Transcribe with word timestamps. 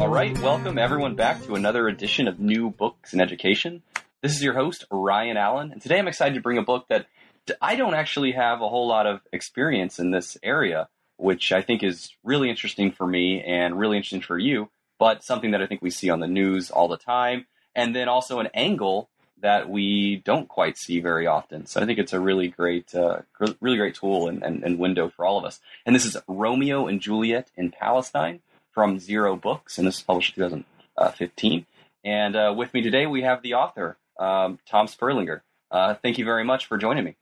All 0.00 0.08
right, 0.08 0.36
welcome 0.38 0.78
everyone 0.78 1.14
back 1.14 1.42
to 1.42 1.56
another 1.56 1.86
edition 1.86 2.26
of 2.26 2.40
New 2.40 2.70
Books 2.70 3.12
in 3.12 3.20
Education. 3.20 3.82
This 4.22 4.34
is 4.34 4.42
your 4.42 4.54
host, 4.54 4.86
Ryan 4.90 5.36
Allen, 5.36 5.72
and 5.72 5.82
today 5.82 5.98
I'm 5.98 6.08
excited 6.08 6.36
to 6.36 6.40
bring 6.40 6.56
a 6.56 6.62
book 6.62 6.86
that 6.88 7.06
I 7.60 7.76
don't 7.76 7.92
actually 7.92 8.32
have 8.32 8.62
a 8.62 8.68
whole 8.70 8.88
lot 8.88 9.06
of 9.06 9.20
experience 9.30 9.98
in 9.98 10.10
this 10.10 10.38
area, 10.42 10.88
which 11.18 11.52
I 11.52 11.60
think 11.60 11.82
is 11.82 12.16
really 12.24 12.48
interesting 12.48 12.92
for 12.92 13.06
me 13.06 13.42
and 13.42 13.78
really 13.78 13.98
interesting 13.98 14.22
for 14.22 14.38
you, 14.38 14.70
but 14.98 15.22
something 15.22 15.50
that 15.50 15.60
I 15.60 15.66
think 15.66 15.82
we 15.82 15.90
see 15.90 16.08
on 16.08 16.20
the 16.20 16.26
news 16.26 16.70
all 16.70 16.88
the 16.88 16.96
time, 16.96 17.44
and 17.74 17.94
then 17.94 18.08
also 18.08 18.38
an 18.38 18.48
angle 18.54 19.10
that 19.42 19.68
we 19.68 20.22
don't 20.24 20.48
quite 20.48 20.78
see 20.78 21.00
very 21.00 21.26
often. 21.26 21.66
So 21.66 21.78
I 21.78 21.84
think 21.84 21.98
it's 21.98 22.14
a 22.14 22.20
really 22.20 22.48
great, 22.48 22.94
uh, 22.94 23.18
really 23.60 23.76
great 23.76 23.96
tool 23.96 24.28
and, 24.28 24.42
and, 24.42 24.64
and 24.64 24.78
window 24.78 25.10
for 25.10 25.26
all 25.26 25.36
of 25.36 25.44
us. 25.44 25.60
And 25.84 25.94
this 25.94 26.06
is 26.06 26.16
Romeo 26.26 26.86
and 26.86 27.02
Juliet 27.02 27.50
in 27.54 27.70
Palestine 27.70 28.40
from 28.80 28.98
Zero 28.98 29.36
Books, 29.36 29.76
and 29.76 29.86
this 29.86 29.98
is 29.98 30.02
published 30.02 30.38
in 30.38 30.48
2015. 30.48 31.66
And 32.02 32.34
uh, 32.34 32.54
with 32.56 32.72
me 32.72 32.80
today, 32.80 33.04
we 33.04 33.20
have 33.20 33.42
the 33.42 33.52
author, 33.52 33.98
um, 34.18 34.58
Tom 34.66 34.86
Sperlinger. 34.86 35.42
Uh, 35.70 35.96
thank 35.96 36.16
you 36.16 36.24
very 36.24 36.44
much 36.44 36.64
for 36.64 36.78
joining 36.78 37.04
me. 37.04 37.16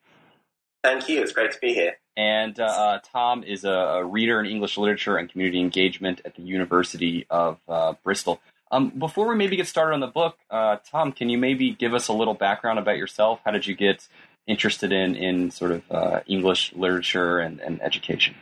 Thank 0.84 1.08
you. 1.08 1.20
It's 1.20 1.32
great 1.32 1.50
to 1.50 1.58
be 1.58 1.74
here. 1.74 1.96
And 2.16 2.60
uh, 2.60 2.64
uh 2.64 2.98
Tom 3.12 3.42
is 3.42 3.64
a, 3.64 3.70
a, 3.70 4.04
reader 4.04 4.38
in 4.38 4.46
English 4.46 4.78
literature 4.78 5.16
and 5.16 5.28
community 5.28 5.58
engagement 5.58 6.20
at 6.24 6.36
the 6.36 6.42
University 6.42 7.26
of 7.28 7.58
uh, 7.68 7.94
Bristol. 8.04 8.40
Um, 8.70 8.90
before 8.90 9.26
we 9.26 9.34
maybe 9.34 9.56
get 9.56 9.66
started 9.66 9.94
on 9.94 10.00
the 10.00 10.06
book, 10.06 10.38
uh, 10.50 10.76
Tom, 10.88 11.10
can 11.10 11.28
you 11.28 11.38
maybe 11.38 11.72
give 11.72 11.92
us 11.92 12.06
a 12.06 12.12
little 12.12 12.34
background 12.34 12.78
about 12.78 12.98
yourself? 12.98 13.40
How 13.44 13.50
did 13.50 13.66
you 13.66 13.74
get 13.74 14.06
interested 14.46 14.92
in, 14.92 15.16
in 15.16 15.50
sort 15.50 15.72
of 15.72 16.22
English 16.28 16.72
literature 16.74 17.40
and, 17.40 17.58
and 17.58 17.82
education? 17.82 18.36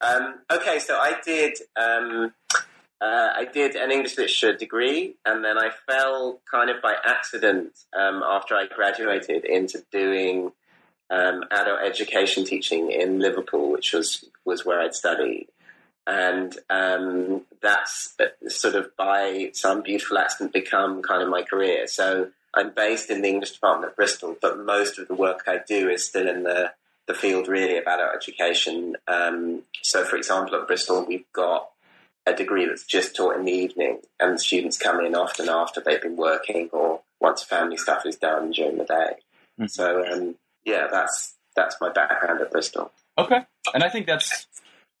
Um, 0.00 0.40
okay, 0.50 0.78
so 0.78 0.96
I 0.96 1.16
did 1.24 1.58
um, 1.76 2.32
uh, 3.00 3.28
I 3.34 3.46
did 3.46 3.76
an 3.76 3.90
English 3.90 4.16
literature 4.18 4.54
degree, 4.54 5.14
and 5.24 5.44
then 5.44 5.58
I 5.58 5.70
fell 5.88 6.40
kind 6.50 6.68
of 6.70 6.82
by 6.82 6.94
accident 7.04 7.72
um, 7.98 8.22
after 8.22 8.54
I 8.54 8.66
graduated 8.66 9.44
into 9.44 9.82
doing 9.90 10.52
um, 11.10 11.44
adult 11.50 11.80
education 11.82 12.44
teaching 12.44 12.90
in 12.90 13.18
Liverpool, 13.18 13.70
which 13.70 13.92
was 13.92 14.24
was 14.44 14.64
where 14.64 14.80
I'd 14.80 14.94
studied. 14.94 15.48
And 16.06 16.56
um, 16.68 17.42
that's 17.62 18.16
sort 18.48 18.74
of 18.74 18.96
by 18.96 19.50
some 19.52 19.82
beautiful 19.82 20.18
accident 20.18 20.52
become 20.52 21.02
kind 21.02 21.22
of 21.22 21.28
my 21.28 21.42
career. 21.42 21.86
So 21.86 22.30
I'm 22.54 22.72
based 22.74 23.10
in 23.10 23.22
the 23.22 23.28
English 23.28 23.52
department 23.52 23.90
at 23.90 23.96
Bristol, 23.96 24.36
but 24.40 24.58
most 24.58 24.98
of 24.98 25.08
the 25.08 25.14
work 25.14 25.44
I 25.46 25.58
do 25.66 25.88
is 25.88 26.04
still 26.04 26.28
in 26.28 26.42
the 26.42 26.72
the 27.10 27.18
field 27.18 27.48
really 27.48 27.76
about 27.76 27.98
our 27.98 28.14
education. 28.14 28.96
Um, 29.08 29.62
so, 29.82 30.04
for 30.04 30.16
example, 30.16 30.54
at 30.54 30.68
Bristol, 30.68 31.04
we've 31.06 31.30
got 31.32 31.68
a 32.24 32.32
degree 32.32 32.66
that's 32.66 32.84
just 32.84 33.16
taught 33.16 33.36
in 33.36 33.44
the 33.44 33.52
evening, 33.52 34.00
and 34.20 34.40
students 34.40 34.78
come 34.78 35.04
in 35.04 35.16
often 35.16 35.48
after 35.48 35.80
they've 35.80 36.00
been 36.00 36.16
working 36.16 36.68
or 36.72 37.00
once 37.20 37.42
family 37.42 37.76
stuff 37.76 38.06
is 38.06 38.16
done 38.16 38.52
during 38.52 38.78
the 38.78 38.84
day. 38.84 39.12
Mm-hmm. 39.58 39.66
So, 39.66 40.06
um, 40.06 40.36
yeah, 40.64 40.86
that's 40.90 41.34
that's 41.56 41.76
my 41.80 41.90
background 41.90 42.40
at 42.40 42.52
Bristol. 42.52 42.92
Okay, 43.18 43.40
and 43.74 43.82
I 43.82 43.88
think 43.88 44.06
that's 44.06 44.46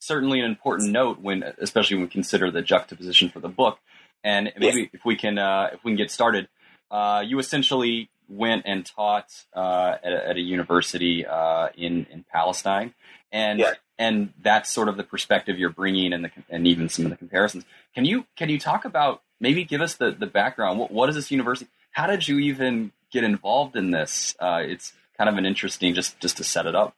certainly 0.00 0.40
an 0.40 0.46
important 0.46 0.90
note 0.90 1.20
when, 1.20 1.44
especially 1.58 1.96
when 1.96 2.06
we 2.06 2.10
consider 2.10 2.50
the 2.50 2.62
juxtaposition 2.62 3.28
for 3.30 3.38
the 3.38 3.48
book. 3.48 3.78
And 4.24 4.52
maybe 4.58 4.80
yes. 4.80 4.90
if 4.94 5.04
we 5.04 5.14
can, 5.14 5.38
uh, 5.38 5.70
if 5.72 5.84
we 5.84 5.92
can 5.92 5.96
get 5.96 6.10
started, 6.10 6.48
uh, 6.90 7.22
you 7.24 7.38
essentially 7.38 8.10
went 8.30 8.62
and 8.64 8.86
taught 8.86 9.44
uh, 9.54 9.96
at, 10.02 10.12
a, 10.12 10.28
at, 10.28 10.36
a, 10.36 10.40
university 10.40 11.26
uh, 11.26 11.68
in 11.76 12.06
in 12.10 12.24
Palestine, 12.32 12.94
and 13.32 13.58
yeah. 13.58 13.74
and 13.98 14.32
that's 14.40 14.70
sort 14.72 14.88
of 14.88 14.96
the 14.96 15.02
perspective 15.02 15.58
you're 15.58 15.70
bringing, 15.70 16.12
and 16.12 16.24
the 16.24 16.30
and 16.48 16.66
even 16.66 16.88
some 16.88 17.04
of 17.04 17.10
the 17.10 17.16
comparisons. 17.16 17.64
Can 17.94 18.04
you 18.04 18.26
can 18.36 18.48
you 18.48 18.58
talk 18.58 18.84
about 18.84 19.22
maybe 19.40 19.64
give 19.64 19.80
us 19.80 19.96
the 19.96 20.12
the 20.12 20.26
background? 20.26 20.78
What, 20.78 20.90
what 20.90 21.08
is 21.08 21.16
this 21.16 21.30
university? 21.30 21.70
How 21.90 22.06
did 22.06 22.28
you 22.28 22.38
even 22.38 22.92
get 23.10 23.24
involved 23.24 23.76
in 23.76 23.90
this? 23.90 24.36
Uh, 24.38 24.62
it's 24.64 24.92
kind 25.18 25.28
of 25.28 25.36
an 25.36 25.44
interesting 25.44 25.92
just 25.94 26.18
just 26.20 26.36
to 26.36 26.44
set 26.44 26.66
it 26.66 26.74
up. 26.74 26.96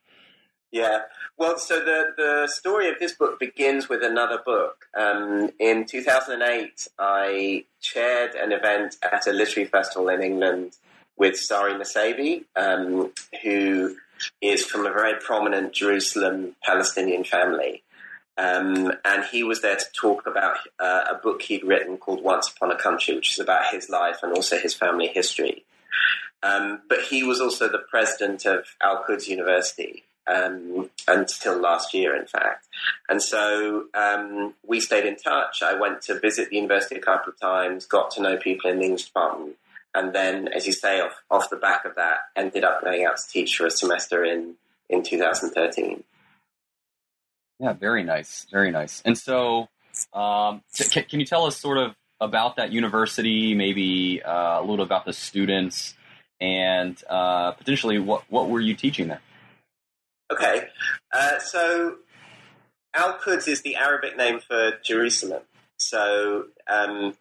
Yeah. 0.70 1.00
Well, 1.38 1.58
so 1.58 1.80
the, 1.80 2.12
the 2.16 2.46
story 2.46 2.88
of 2.88 2.98
this 2.98 3.12
book 3.12 3.40
begins 3.40 3.88
with 3.88 4.02
another 4.02 4.38
book. 4.44 4.86
Um, 4.96 5.50
in 5.58 5.86
2008, 5.86 6.88
I 6.98 7.64
chaired 7.80 8.34
an 8.34 8.52
event 8.52 8.96
at 9.02 9.26
a 9.26 9.32
literary 9.32 9.68
festival 9.68 10.08
in 10.08 10.22
England 10.22 10.76
with 11.22 11.36
Sari 11.36 11.74
Nusseibeh, 11.74 12.42
um, 12.56 13.12
who 13.44 13.94
is 14.40 14.64
from 14.64 14.86
a 14.86 14.90
very 14.90 15.14
prominent 15.20 15.72
Jerusalem 15.72 16.56
Palestinian 16.64 17.22
family. 17.22 17.84
Um, 18.36 18.92
and 19.04 19.24
he 19.30 19.44
was 19.44 19.62
there 19.62 19.76
to 19.76 19.84
talk 19.92 20.26
about 20.26 20.56
uh, 20.80 21.04
a 21.12 21.14
book 21.14 21.42
he'd 21.42 21.62
written 21.62 21.96
called 21.96 22.24
Once 22.24 22.50
Upon 22.50 22.72
a 22.72 22.76
Country, 22.76 23.14
which 23.14 23.34
is 23.34 23.38
about 23.38 23.72
his 23.72 23.88
life 23.88 24.18
and 24.24 24.32
also 24.32 24.58
his 24.58 24.74
family 24.74 25.06
history. 25.06 25.64
Um, 26.42 26.80
but 26.88 27.02
he 27.02 27.22
was 27.22 27.40
also 27.40 27.68
the 27.68 27.86
president 27.88 28.44
of 28.44 28.64
Al 28.82 29.04
Quds 29.04 29.28
University 29.28 30.02
um, 30.26 30.90
until 31.06 31.56
last 31.56 31.94
year, 31.94 32.16
in 32.16 32.26
fact. 32.26 32.66
And 33.08 33.22
so 33.22 33.84
um, 33.94 34.54
we 34.66 34.80
stayed 34.80 35.06
in 35.06 35.14
touch. 35.14 35.62
I 35.62 35.74
went 35.78 36.02
to 36.02 36.18
visit 36.18 36.50
the 36.50 36.56
university 36.56 36.96
a 36.96 37.00
couple 37.00 37.32
of 37.32 37.38
times, 37.38 37.86
got 37.86 38.10
to 38.12 38.22
know 38.22 38.36
people 38.38 38.70
in 38.72 38.80
the 38.80 38.86
English 38.86 39.04
department, 39.04 39.54
and 39.94 40.14
then, 40.14 40.48
as 40.48 40.66
you 40.66 40.72
say, 40.72 41.00
off, 41.00 41.12
off 41.30 41.50
the 41.50 41.56
back 41.56 41.84
of 41.84 41.96
that, 41.96 42.18
ended 42.36 42.64
up 42.64 42.82
going 42.82 43.04
out 43.04 43.16
to 43.18 43.28
teach 43.28 43.56
for 43.56 43.66
a 43.66 43.70
semester 43.70 44.24
in, 44.24 44.54
in 44.88 45.02
2013. 45.02 46.02
Yeah, 47.58 47.72
very 47.74 48.02
nice, 48.02 48.46
very 48.50 48.70
nice. 48.70 49.02
And 49.04 49.16
so, 49.16 49.68
um, 50.12 50.62
can, 50.90 51.04
can, 51.04 51.20
you 51.20 51.26
tell 51.26 51.44
us 51.44 51.56
sort 51.56 51.78
of 51.78 51.94
about 52.20 52.56
that 52.56 52.72
university, 52.72 53.54
maybe 53.54 54.22
uh, 54.22 54.60
a 54.60 54.62
little 54.62 54.84
about 54.84 55.04
the 55.04 55.12
students, 55.12 55.94
and 56.40 57.00
uh, 57.08 57.52
potentially 57.52 57.98
what 57.98 58.24
what 58.28 58.48
were 58.48 58.60
you 58.60 58.74
teaching 58.74 59.08
there? 59.08 59.20
Okay, 60.32 60.68
uh, 61.12 61.38
so 61.38 61.98
Al 62.94 63.14
Quds 63.14 63.46
is 63.46 63.62
the 63.62 63.76
Arabic 63.76 64.16
name 64.16 64.40
for 64.40 64.72
Jerusalem. 64.82 65.42
So 65.76 66.46
um, 66.68 67.14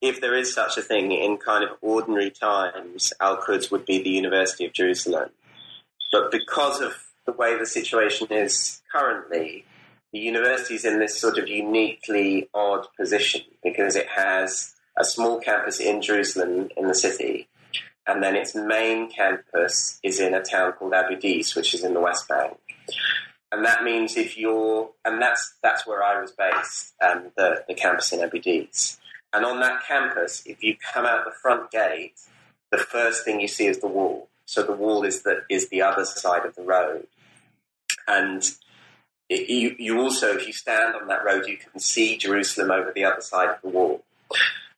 if 0.00 0.20
there 0.20 0.36
is 0.36 0.54
such 0.54 0.76
a 0.76 0.82
thing 0.82 1.12
in 1.12 1.36
kind 1.38 1.64
of 1.64 1.76
ordinary 1.80 2.30
times, 2.30 3.12
Al 3.20 3.36
Quds 3.38 3.70
would 3.70 3.84
be 3.84 4.02
the 4.02 4.10
University 4.10 4.64
of 4.64 4.72
Jerusalem. 4.72 5.30
But 6.12 6.30
because 6.30 6.80
of 6.80 6.94
the 7.26 7.32
way 7.32 7.58
the 7.58 7.66
situation 7.66 8.28
is 8.30 8.80
currently, 8.92 9.64
the 10.12 10.18
university 10.18 10.74
is 10.76 10.84
in 10.84 10.98
this 10.98 11.20
sort 11.20 11.36
of 11.36 11.48
uniquely 11.48 12.48
odd 12.54 12.86
position 12.98 13.42
because 13.62 13.96
it 13.96 14.08
has 14.08 14.74
a 14.96 15.04
small 15.04 15.38
campus 15.38 15.80
in 15.80 16.00
Jerusalem 16.00 16.68
in 16.76 16.88
the 16.88 16.94
city, 16.94 17.48
and 18.06 18.22
then 18.22 18.34
its 18.34 18.54
main 18.54 19.10
campus 19.10 20.00
is 20.02 20.18
in 20.18 20.32
a 20.32 20.42
town 20.42 20.72
called 20.72 20.94
Abu 20.94 21.16
Dis, 21.16 21.54
which 21.54 21.74
is 21.74 21.84
in 21.84 21.94
the 21.94 22.00
West 22.00 22.26
Bank. 22.28 22.56
And 23.52 23.64
that 23.64 23.84
means 23.84 24.16
if 24.16 24.36
you're, 24.36 24.90
and 25.04 25.20
that's 25.20 25.54
that's 25.62 25.86
where 25.86 26.02
I 26.02 26.20
was 26.20 26.32
based, 26.32 26.94
um, 27.06 27.30
the 27.36 27.64
the 27.68 27.74
campus 27.74 28.12
in 28.12 28.20
Abu 28.20 28.40
Dis. 28.40 28.98
And 29.32 29.44
on 29.44 29.60
that 29.60 29.86
campus, 29.86 30.42
if 30.46 30.62
you 30.62 30.76
come 30.76 31.04
out 31.04 31.24
the 31.24 31.30
front 31.30 31.70
gate, 31.70 32.14
the 32.70 32.78
first 32.78 33.24
thing 33.24 33.40
you 33.40 33.48
see 33.48 33.66
is 33.66 33.78
the 33.78 33.86
wall. 33.86 34.28
So 34.46 34.62
the 34.62 34.72
wall 34.72 35.04
is 35.04 35.22
the, 35.22 35.42
is 35.50 35.68
the 35.68 35.82
other 35.82 36.04
side 36.04 36.46
of 36.46 36.54
the 36.54 36.62
road. 36.62 37.06
And 38.06 38.42
it, 39.28 39.50
you, 39.50 39.76
you 39.78 40.00
also, 40.00 40.34
if 40.34 40.46
you 40.46 40.52
stand 40.52 40.94
on 40.94 41.08
that 41.08 41.24
road, 41.24 41.46
you 41.46 41.58
can 41.58 41.78
see 41.80 42.16
Jerusalem 42.16 42.70
over 42.70 42.90
the 42.90 43.04
other 43.04 43.20
side 43.20 43.50
of 43.50 43.60
the 43.62 43.68
wall. 43.68 44.04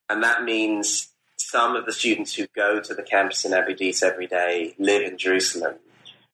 And 0.08 0.24
that 0.24 0.42
means 0.42 1.10
some 1.36 1.76
of 1.76 1.86
the 1.86 1.92
students 1.92 2.34
who 2.34 2.46
go 2.54 2.80
to 2.80 2.94
the 2.94 3.02
campus 3.02 3.44
in 3.44 3.52
Abu 3.52 3.74
Dis 3.74 4.02
every 4.02 4.26
day 4.26 4.74
live 4.78 5.02
in 5.02 5.16
Jerusalem, 5.18 5.76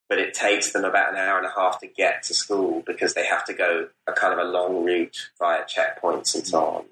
but 0.08 0.18
it 0.18 0.34
takes 0.34 0.72
them 0.72 0.84
about 0.84 1.12
an 1.12 1.16
hour 1.16 1.38
and 1.38 1.46
a 1.46 1.52
half 1.54 1.80
to 1.80 1.86
get 1.86 2.22
to 2.24 2.34
school 2.34 2.82
because 2.86 3.14
they 3.14 3.26
have 3.26 3.44
to 3.44 3.52
go 3.52 3.88
a 4.06 4.12
kind 4.12 4.32
of 4.32 4.38
a 4.38 4.50
long 4.50 4.84
route 4.84 5.30
via 5.38 5.64
checkpoints 5.64 6.34
and 6.34 6.46
so 6.46 6.64
on. 6.64 6.84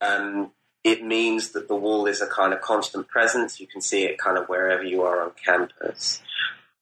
Um, 0.00 0.52
it 0.82 1.04
means 1.04 1.50
that 1.50 1.68
the 1.68 1.74
wall 1.76 2.06
is 2.06 2.20
a 2.20 2.26
kind 2.26 2.52
of 2.52 2.60
constant 2.60 3.08
presence. 3.08 3.60
You 3.60 3.66
can 3.66 3.80
see 3.80 4.04
it 4.04 4.18
kind 4.18 4.38
of 4.38 4.48
wherever 4.48 4.82
you 4.82 5.02
are 5.02 5.22
on 5.22 5.32
campus. 5.44 6.22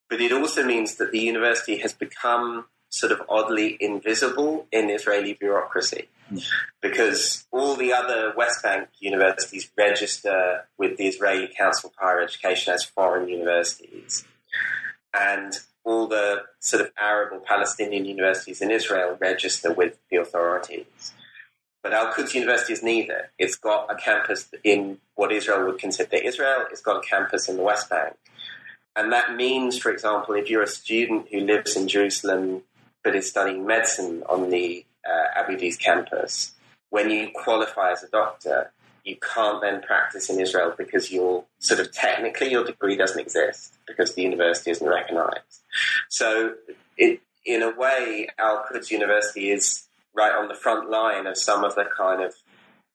but 0.08 0.20
it 0.20 0.32
also 0.32 0.64
means 0.64 0.96
that 0.96 1.12
the 1.12 1.18
university 1.18 1.78
has 1.78 1.92
become 1.92 2.66
sort 2.90 3.12
of 3.12 3.20
oddly 3.28 3.76
invisible 3.80 4.66
in 4.72 4.88
Israeli 4.88 5.34
bureaucracy 5.34 6.08
because 6.80 7.46
all 7.50 7.74
the 7.76 7.92
other 7.92 8.32
West 8.36 8.62
Bank 8.62 8.88
universities 9.00 9.70
register 9.76 10.66
with 10.78 10.96
the 10.96 11.06
Israeli 11.06 11.48
Council 11.48 11.90
for 11.90 12.04
Higher 12.04 12.20
Education 12.22 12.72
as 12.74 12.84
foreign 12.84 13.28
universities. 13.28 14.24
And 15.18 15.58
all 15.84 16.06
the 16.06 16.42
sort 16.60 16.82
of 16.82 16.92
Arab 16.98 17.32
or 17.32 17.40
Palestinian 17.40 18.04
universities 18.04 18.60
in 18.60 18.70
Israel 18.70 19.16
register 19.20 19.72
with 19.72 19.98
the 20.10 20.18
authorities. 20.18 21.12
But 21.88 21.96
Al 21.96 22.12
Quds 22.12 22.34
University 22.34 22.74
is 22.74 22.82
neither. 22.82 23.30
It's 23.38 23.56
got 23.56 23.90
a 23.90 23.94
campus 23.94 24.50
in 24.62 24.98
what 25.14 25.32
Israel 25.32 25.64
would 25.64 25.78
consider 25.78 26.16
Israel, 26.16 26.66
it's 26.70 26.82
got 26.82 27.02
a 27.02 27.08
campus 27.08 27.48
in 27.48 27.56
the 27.56 27.62
West 27.62 27.88
Bank. 27.88 28.14
And 28.94 29.10
that 29.10 29.36
means, 29.36 29.78
for 29.78 29.90
example, 29.90 30.34
if 30.34 30.50
you're 30.50 30.62
a 30.62 30.66
student 30.66 31.28
who 31.32 31.40
lives 31.40 31.76
in 31.76 31.88
Jerusalem 31.88 32.64
but 33.02 33.16
is 33.16 33.30
studying 33.30 33.66
medicine 33.66 34.22
on 34.28 34.50
the 34.50 34.84
uh, 35.08 35.40
Abu 35.40 35.56
Dis 35.56 35.78
campus, 35.78 36.52
when 36.90 37.08
you 37.08 37.30
qualify 37.34 37.92
as 37.92 38.02
a 38.02 38.08
doctor, 38.10 38.70
you 39.02 39.16
can't 39.16 39.62
then 39.62 39.80
practice 39.80 40.28
in 40.28 40.38
Israel 40.38 40.74
because 40.76 41.10
you're 41.10 41.42
sort 41.58 41.80
of 41.80 41.90
technically 41.90 42.50
your 42.50 42.64
degree 42.64 42.96
doesn't 42.98 43.18
exist 43.18 43.78
because 43.86 44.14
the 44.14 44.20
university 44.20 44.72
isn't 44.72 44.86
recognized. 44.86 45.62
So, 46.10 46.52
it, 46.98 47.22
in 47.46 47.62
a 47.62 47.70
way, 47.74 48.28
Al 48.38 48.62
Quds 48.68 48.90
University 48.90 49.48
is 49.48 49.87
right 50.14 50.32
on 50.32 50.48
the 50.48 50.54
front 50.54 50.90
line 50.90 51.26
of 51.26 51.36
some 51.36 51.64
of 51.64 51.74
the 51.74 51.84
kind 51.96 52.22
of 52.22 52.34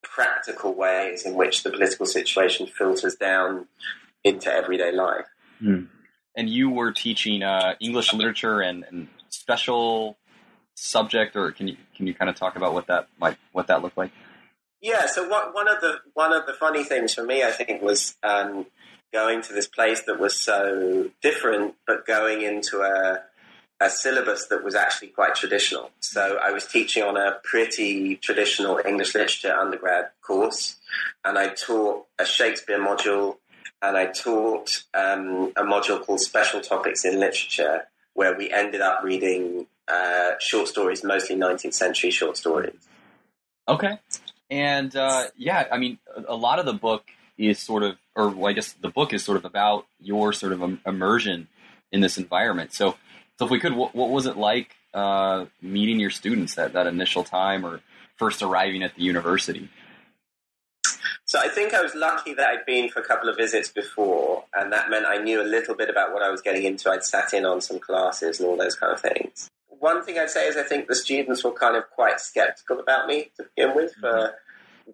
practical 0.02 0.74
ways 0.74 1.24
in 1.24 1.34
which 1.34 1.62
the 1.62 1.70
political 1.70 2.06
situation 2.06 2.66
filters 2.66 3.14
down 3.16 3.66
into 4.22 4.52
everyday 4.52 4.92
life. 4.92 5.26
Mm. 5.62 5.88
And 6.36 6.50
you 6.50 6.70
were 6.70 6.92
teaching 6.92 7.42
uh, 7.42 7.74
English 7.80 8.12
literature 8.12 8.60
and, 8.60 8.84
and, 8.90 9.08
special 9.30 10.16
subject, 10.74 11.36
or 11.36 11.52
can 11.52 11.68
you 11.68 11.76
can 11.94 12.06
you 12.06 12.14
kind 12.14 12.30
of 12.30 12.36
talk 12.36 12.56
about 12.56 12.72
what 12.72 12.86
that 12.86 13.08
might 13.20 13.36
what 13.52 13.66
that 13.66 13.82
looked 13.82 13.98
like? 13.98 14.10
Yeah. 14.80 15.06
So 15.06 15.28
what, 15.28 15.54
one 15.54 15.68
of 15.68 15.80
the 15.80 15.98
one 16.14 16.32
of 16.32 16.46
the 16.46 16.54
funny 16.54 16.82
things 16.82 17.12
for 17.12 17.24
me, 17.24 17.42
I 17.42 17.50
think, 17.50 17.82
was 17.82 18.16
um, 18.22 18.66
going 19.12 19.42
to 19.42 19.52
this 19.52 19.66
place 19.66 20.02
that 20.02 20.18
was 20.18 20.34
so 20.34 21.10
different, 21.20 21.74
but 21.86 22.06
going 22.06 22.42
into 22.42 22.80
a 22.80 23.22
a 23.80 23.90
syllabus 23.90 24.46
that 24.46 24.64
was 24.64 24.74
actually 24.74 25.08
quite 25.08 25.34
traditional. 25.34 25.90
So 26.00 26.38
I 26.42 26.52
was 26.52 26.66
teaching 26.66 27.02
on 27.02 27.16
a 27.16 27.38
pretty 27.42 28.16
traditional 28.16 28.80
English 28.86 29.14
literature 29.14 29.52
undergrad 29.52 30.10
course, 30.22 30.76
and 31.24 31.38
I 31.38 31.48
taught 31.48 32.06
a 32.18 32.24
Shakespeare 32.24 32.78
module, 32.78 33.36
and 33.82 33.96
I 33.96 34.06
taught 34.06 34.84
um, 34.94 35.52
a 35.56 35.62
module 35.62 36.04
called 36.04 36.20
Special 36.20 36.60
Topics 36.60 37.04
in 37.04 37.18
Literature, 37.18 37.88
where 38.14 38.36
we 38.36 38.50
ended 38.50 38.80
up 38.80 39.02
reading 39.02 39.66
uh, 39.88 40.32
short 40.40 40.68
stories, 40.68 41.04
mostly 41.04 41.36
19th 41.36 41.74
century 41.74 42.10
short 42.10 42.36
stories. 42.36 42.76
Okay. 43.68 43.98
And 44.50 44.94
uh, 44.94 45.24
yeah, 45.36 45.66
I 45.70 45.78
mean, 45.78 45.98
a 46.28 46.36
lot 46.36 46.58
of 46.58 46.66
the 46.66 46.72
book 46.72 47.04
is 47.36 47.58
sort 47.58 47.82
of, 47.82 47.96
or 48.14 48.28
well, 48.28 48.46
I 48.46 48.52
guess 48.52 48.72
the 48.72 48.88
book 48.88 49.12
is 49.12 49.24
sort 49.24 49.36
of 49.36 49.44
about 49.44 49.86
your 50.00 50.32
sort 50.32 50.52
of 50.52 50.78
immersion 50.86 51.48
in 51.90 52.00
this 52.00 52.18
environment. 52.18 52.72
So, 52.72 52.96
so 53.38 53.46
if 53.46 53.50
we 53.50 53.58
could, 53.58 53.74
what, 53.74 53.94
what 53.94 54.10
was 54.10 54.26
it 54.26 54.36
like 54.36 54.74
uh, 54.92 55.46
meeting 55.60 55.98
your 55.98 56.10
students 56.10 56.56
at 56.58 56.72
that 56.74 56.86
initial 56.86 57.24
time 57.24 57.66
or 57.66 57.80
first 58.16 58.42
arriving 58.42 58.82
at 58.82 58.94
the 58.94 59.02
university? 59.02 59.68
So 61.26 61.38
I 61.40 61.48
think 61.48 61.74
I 61.74 61.80
was 61.80 61.94
lucky 61.94 62.34
that 62.34 62.46
I'd 62.46 62.66
been 62.66 62.88
for 62.90 63.00
a 63.00 63.04
couple 63.04 63.28
of 63.28 63.36
visits 63.36 63.68
before, 63.68 64.44
and 64.54 64.72
that 64.72 64.90
meant 64.90 65.06
I 65.06 65.16
knew 65.16 65.40
a 65.40 65.44
little 65.44 65.74
bit 65.74 65.88
about 65.88 66.12
what 66.12 66.22
I 66.22 66.30
was 66.30 66.42
getting 66.42 66.64
into. 66.64 66.90
I'd 66.90 67.02
sat 67.02 67.32
in 67.32 67.44
on 67.46 67.60
some 67.60 67.80
classes 67.80 68.38
and 68.38 68.48
all 68.48 68.56
those 68.56 68.76
kind 68.76 68.92
of 68.92 69.00
things. 69.00 69.50
One 69.66 70.04
thing 70.04 70.18
I'd 70.18 70.30
say 70.30 70.46
is 70.46 70.56
I 70.56 70.62
think 70.62 70.86
the 70.86 70.94
students 70.94 71.42
were 71.42 71.52
kind 71.52 71.76
of 71.76 71.90
quite 71.90 72.20
skeptical 72.20 72.78
about 72.78 73.08
me 73.08 73.30
to 73.36 73.44
begin 73.54 73.74
with, 73.74 73.94
for 73.94 74.34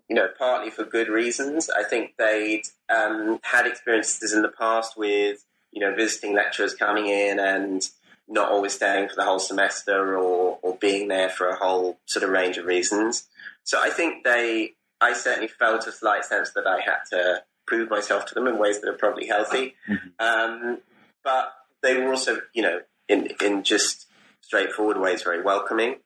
you 0.09 0.17
know, 0.17 0.29
partly 0.39 0.71
for 0.71 0.85
good 0.85 1.09
reasons. 1.09 1.69
I 1.69 1.83
think 1.83 2.15
they'd 2.17 2.63
um, 2.89 3.41
had 3.43 3.67
experiences 3.67 4.33
in 4.33 4.43
the 4.43 4.49
past 4.49 4.97
with 4.97 5.45
you 5.73 5.81
know 5.81 5.95
visiting 5.95 6.35
lecturers 6.35 6.75
coming 6.75 7.07
in 7.07 7.39
and 7.39 7.89
not 8.31 8.51
always 8.51 8.75
staying 8.75 9.09
for 9.09 9.17
the 9.17 9.25
whole 9.25 9.41
semester 9.41 10.17
or, 10.17 10.59
or 10.63 10.77
being 10.77 11.09
there 11.09 11.29
for 11.29 11.49
a 11.49 11.57
whole 11.57 11.99
sort 12.07 12.23
of 12.23 12.31
range 12.31 12.57
of 12.57 12.65
reasons. 12.65 13.29
So 13.65 13.79
I 13.83 13.91
think 13.91 14.25
they 14.25 14.75
I 15.01 15.15
certainly 15.15 15.49
felt 15.49 15.87
a 15.87 15.93
slight 15.93 16.25
sense 16.25 16.53
that 16.53 16.67
I 16.67 16.81
had 16.81 16.99
to 17.11 17.43
prove 17.67 17.91
myself 17.91 18.27
to 18.27 18.35
them 18.35 18.47
in 18.47 18.59
ways 18.59 18.81
that 18.81 18.89
are 18.89 18.97
probably 18.97 19.27
healthy. 19.27 19.75
Mm-hmm. 19.89 20.09
Um, 20.19 20.79
but 21.25 21.53
they 21.83 21.97
were 21.97 22.11
also, 22.11 22.39
you 22.55 22.63
know, 22.63 22.81
in 23.09 23.29
in 23.43 23.65
just 23.65 24.07
straightforward 24.41 24.99
ways, 24.99 25.23
very 25.23 25.43
welcoming. 25.43 25.97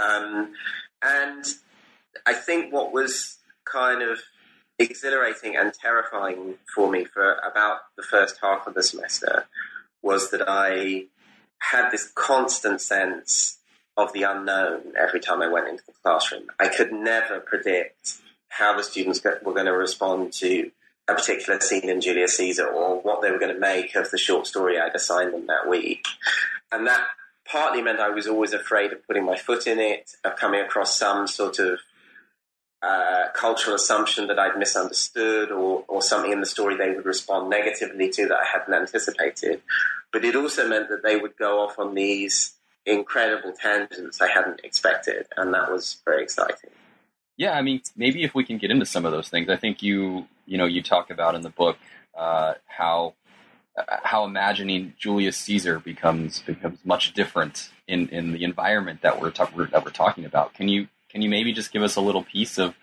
Um, 0.00 0.52
and 1.02 1.44
I 2.26 2.34
think 2.34 2.72
what 2.72 2.92
was 2.92 3.38
kind 3.64 4.02
of 4.02 4.20
exhilarating 4.78 5.56
and 5.56 5.72
terrifying 5.74 6.54
for 6.72 6.90
me 6.90 7.04
for 7.04 7.34
about 7.50 7.78
the 7.96 8.02
first 8.02 8.38
half 8.40 8.66
of 8.66 8.74
the 8.74 8.82
semester 8.82 9.46
was 10.02 10.30
that 10.30 10.42
I 10.46 11.06
had 11.58 11.90
this 11.90 12.10
constant 12.14 12.80
sense 12.80 13.58
of 13.96 14.12
the 14.12 14.22
unknown 14.22 14.92
every 14.98 15.20
time 15.20 15.42
I 15.42 15.48
went 15.48 15.68
into 15.68 15.82
the 15.86 15.92
classroom. 16.02 16.46
I 16.58 16.68
could 16.68 16.92
never 16.92 17.40
predict 17.40 18.18
how 18.48 18.76
the 18.76 18.84
students 18.84 19.22
were 19.24 19.52
going 19.52 19.66
to 19.66 19.72
respond 19.72 20.32
to 20.34 20.70
a 21.08 21.14
particular 21.14 21.60
scene 21.60 21.88
in 21.88 22.00
Julius 22.00 22.36
Caesar 22.36 22.66
or 22.66 23.00
what 23.00 23.22
they 23.22 23.30
were 23.30 23.38
going 23.38 23.54
to 23.54 23.60
make 23.60 23.94
of 23.96 24.10
the 24.10 24.18
short 24.18 24.46
story 24.46 24.78
I'd 24.78 24.94
assigned 24.94 25.32
them 25.32 25.46
that 25.46 25.68
week. 25.68 26.04
And 26.70 26.86
that 26.86 27.02
partly 27.50 27.82
meant 27.82 27.98
I 27.98 28.10
was 28.10 28.26
always 28.26 28.52
afraid 28.52 28.92
of 28.92 29.06
putting 29.06 29.24
my 29.24 29.36
foot 29.36 29.66
in 29.66 29.78
it, 29.78 30.12
of 30.24 30.36
coming 30.36 30.60
across 30.60 30.96
some 30.96 31.26
sort 31.26 31.58
of 31.58 31.80
uh, 32.82 33.28
cultural 33.34 33.74
assumption 33.76 34.28
that 34.28 34.38
I'd 34.38 34.58
misunderstood 34.58 35.50
or, 35.50 35.84
or 35.88 36.00
something 36.02 36.32
in 36.32 36.40
the 36.40 36.46
story 36.46 36.76
they 36.76 36.94
would 36.94 37.04
respond 37.04 37.50
negatively 37.50 38.10
to 38.10 38.28
that 38.28 38.38
I 38.38 38.44
hadn't 38.44 38.74
anticipated. 38.74 39.62
But 40.12 40.24
it 40.24 40.36
also 40.36 40.68
meant 40.68 40.88
that 40.88 41.02
they 41.02 41.16
would 41.16 41.36
go 41.36 41.60
off 41.60 41.78
on 41.78 41.94
these 41.94 42.54
incredible 42.86 43.52
tangents 43.52 44.20
I 44.20 44.28
hadn't 44.28 44.60
expected, 44.64 45.26
and 45.36 45.52
that 45.54 45.70
was 45.70 46.00
very 46.04 46.22
exciting. 46.22 46.70
Yeah, 47.36 47.52
I 47.52 47.62
mean, 47.62 47.82
maybe 47.96 48.24
if 48.24 48.34
we 48.34 48.44
can 48.44 48.58
get 48.58 48.70
into 48.70 48.86
some 48.86 49.04
of 49.04 49.12
those 49.12 49.28
things, 49.28 49.48
I 49.48 49.56
think 49.56 49.82
you 49.82 50.26
you 50.46 50.56
know 50.56 50.64
you 50.64 50.82
talk 50.82 51.10
about 51.10 51.34
in 51.34 51.42
the 51.42 51.50
book 51.50 51.76
uh, 52.16 52.54
how 52.66 53.14
how 53.86 54.24
imagining 54.24 54.94
Julius 54.98 55.36
Caesar 55.38 55.78
becomes 55.78 56.40
becomes 56.40 56.78
much 56.84 57.12
different 57.12 57.70
in, 57.86 58.08
in 58.08 58.32
the 58.32 58.44
environment 58.44 59.02
that 59.02 59.20
we're, 59.20 59.30
ta- 59.30 59.50
that 59.56 59.84
we're 59.84 59.90
talking 59.90 60.24
about. 60.24 60.54
Can 60.54 60.68
you 60.68 60.88
can 61.18 61.24
you 61.24 61.30
maybe 61.30 61.52
just 61.52 61.72
give 61.72 61.82
us 61.82 61.96
a 61.96 62.00
little 62.00 62.22
piece 62.22 62.58
of 62.58 62.76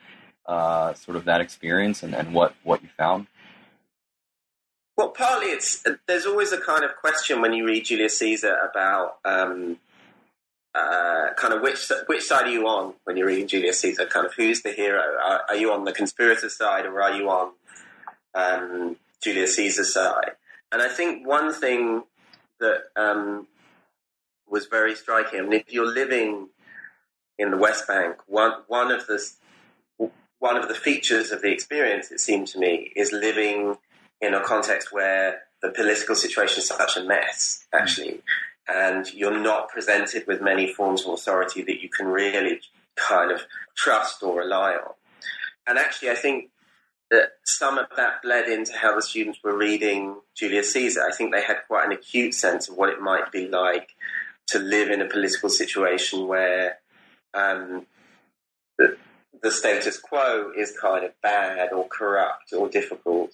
uh, 0.46 0.94
sort 0.94 1.16
of 1.16 1.24
that 1.24 1.40
experience 1.40 2.04
and, 2.04 2.14
and 2.14 2.34
what 2.34 2.54
what 2.66 2.84
you 2.84 2.90
found? 2.98 3.28
Well, 4.98 5.12
partly 5.12 5.48
it's 5.48 5.86
there's 6.06 6.26
always 6.26 6.52
a 6.52 6.60
kind 6.60 6.84
of 6.84 6.98
question 6.98 7.42
when 7.42 7.54
you 7.54 7.66
read 7.66 7.86
Julius 7.86 8.18
Caesar 8.18 8.54
about 8.70 9.20
um, 9.24 9.78
uh, 10.74 11.28
kind 11.38 11.54
of 11.54 11.62
which 11.62 11.90
which 12.08 12.24
side 12.24 12.48
are 12.48 12.52
you 12.52 12.68
on 12.68 12.96
when 13.06 13.16
you're 13.16 13.28
reading 13.28 13.48
Julius 13.48 13.80
Caesar? 13.80 14.06
Kind 14.06 14.26
of 14.26 14.34
who's 14.34 14.64
the 14.64 14.74
hero? 14.74 15.00
Are, 15.00 15.44
are 15.48 15.56
you 15.56 15.72
on 15.72 15.86
the 15.86 15.94
conspirator 15.94 16.50
side 16.50 16.86
or 16.86 17.02
are 17.02 17.14
you 17.14 17.30
on 17.30 17.52
um, 18.34 18.98
Julius 19.24 19.56
Caesar's 19.56 19.94
side? 19.94 20.32
And 20.74 20.82
I 20.82 20.90
think 20.90 21.26
one 21.26 21.54
thing 21.54 22.04
that 22.60 22.82
um, 22.98 23.48
was 24.46 24.66
very 24.66 24.94
striking. 24.94 25.40
I 25.40 25.44
mean, 25.44 25.54
if 25.54 25.72
you're 25.72 25.88
living 25.88 26.50
in 27.38 27.52
the 27.52 27.58
West 27.58 27.88
Bank, 27.88 28.18
one 28.28 28.54
one 28.68 28.92
of 28.92 29.08
the 29.08 29.22
one 30.40 30.58
of 30.58 30.68
the 30.68 30.76
features 30.76 31.32
of 31.32 31.42
the 31.42 31.52
experience, 31.52 32.12
it 32.12 32.20
seemed 32.20 32.48
to 32.48 32.60
me, 32.60 32.92
is 32.96 33.12
living 33.12 33.78
in 34.22 34.34
a 34.34 34.44
context 34.44 34.92
where 34.92 35.42
the 35.62 35.70
political 35.70 36.16
situation 36.16 36.60
is 36.60 36.68
such 36.68 36.98
a 36.98 37.04
mess, 37.04 37.66
actually, 37.74 38.22
and 38.68 39.14
you're 39.14 39.40
not 39.40 39.70
presented 39.70 40.26
with 40.28 40.42
many 40.42 40.72
forms 40.72 41.06
of 41.06 41.14
authority 41.14 41.64
that 41.64 41.82
you 41.82 41.90
can 41.90 42.08
really 42.08 42.60
kind 42.96 43.32
of 43.32 43.42
trust 43.76 44.22
or 44.24 44.40
rely 44.40 44.74
on. 44.74 44.94
And 45.68 45.78
actually, 45.78 46.12
I 46.12 46.16
think 46.16 46.50
that 47.12 47.34
some 47.44 47.78
of 47.78 47.88
that 47.96 48.22
bled 48.22 48.48
into 48.48 48.74
how 48.74 48.96
the 48.96 49.02
students 49.02 49.40
were 49.44 49.58
reading 49.58 50.18
Julius 50.34 50.74
Caesar. 50.74 51.04
I 51.08 51.16
think 51.16 51.34
they 51.34 51.42
had 51.42 51.58
quite 51.68 51.86
an 51.86 51.92
acute 51.92 52.34
sense 52.34 52.68
of 52.68 52.76
what 52.76 52.90
it 52.90 53.02
might 53.02 53.32
be 53.32 53.48
like 53.48 53.90
to 54.48 54.60
live 54.60 54.90
in 54.90 55.02
a 55.02 55.10
political 55.10 55.50
situation 55.50 56.28
where 56.28 56.80
um, 57.36 57.86
the, 58.78 58.98
the 59.42 59.52
status 59.52 60.00
quo 60.00 60.52
is 60.58 60.76
kind 60.80 61.06
of 61.06 61.12
bad 61.22 61.72
or 61.74 61.88
corrupt 61.88 62.54
or 62.54 62.70
difficult, 62.70 63.32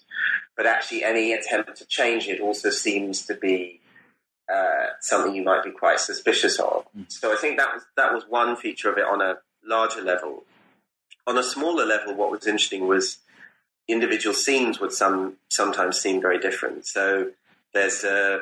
but 0.58 0.66
actually 0.66 1.04
any 1.04 1.34
attempt 1.34 1.78
to 1.78 1.86
change 1.86 2.28
it 2.28 2.42
also 2.42 2.70
seems 2.70 3.26
to 3.26 3.36
be 3.36 3.80
uh, 4.52 4.88
something 5.00 5.34
you 5.34 5.44
might 5.44 5.64
be 5.64 5.72
quite 5.72 6.00
suspicious 6.00 6.60
of. 6.60 6.86
Mm. 6.98 7.10
So 7.10 7.32
I 7.32 7.38
think 7.38 7.58
that 7.58 7.74
was 7.74 7.84
that 7.96 8.14
was 8.14 8.26
one 8.28 8.56
feature 8.56 8.92
of 8.92 8.98
it 8.98 9.06
on 9.06 9.22
a 9.22 9.38
larger 9.64 10.02
level. 10.02 10.44
On 11.28 11.38
a 11.38 11.44
smaller 11.44 11.86
level, 11.86 12.16
what 12.16 12.32
was 12.32 12.48
interesting 12.48 12.88
was 12.88 13.20
individual 13.88 14.34
scenes 14.34 14.80
would 14.80 14.92
some 14.92 15.38
sometimes 15.50 16.00
seem 16.00 16.20
very 16.22 16.40
different. 16.40 16.86
So 16.86 17.32
there's 17.74 18.04
a 18.04 18.42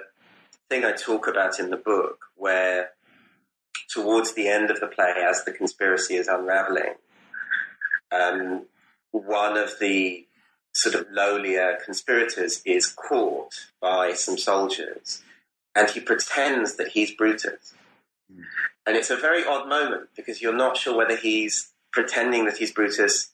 thing 0.69 0.85
I 0.85 0.93
talk 0.93 1.27
about 1.27 1.59
in 1.59 1.69
the 1.69 1.77
book 1.77 2.25
where 2.35 2.91
towards 3.89 4.33
the 4.33 4.47
end 4.47 4.69
of 4.69 4.79
the 4.79 4.87
play, 4.87 5.13
as 5.17 5.43
the 5.43 5.51
conspiracy 5.51 6.15
is 6.15 6.27
unraveling, 6.27 6.95
um, 8.11 8.65
one 9.11 9.57
of 9.57 9.79
the 9.79 10.25
sort 10.73 10.95
of 10.95 11.07
lowlier 11.11 11.77
conspirators 11.83 12.61
is 12.65 12.87
caught 12.87 13.67
by 13.81 14.13
some 14.13 14.37
soldiers 14.37 15.21
and 15.75 15.89
he 15.89 15.99
pretends 15.99 16.75
that 16.75 16.89
he's 16.89 17.11
Brutus. 17.11 17.73
And 18.85 18.95
it's 18.97 19.09
a 19.09 19.15
very 19.15 19.45
odd 19.45 19.67
moment 19.67 20.09
because 20.15 20.41
you're 20.41 20.55
not 20.55 20.77
sure 20.77 20.95
whether 20.95 21.15
he's 21.15 21.71
pretending 21.91 22.45
that 22.45 22.57
he's 22.57 22.71
Brutus 22.71 23.31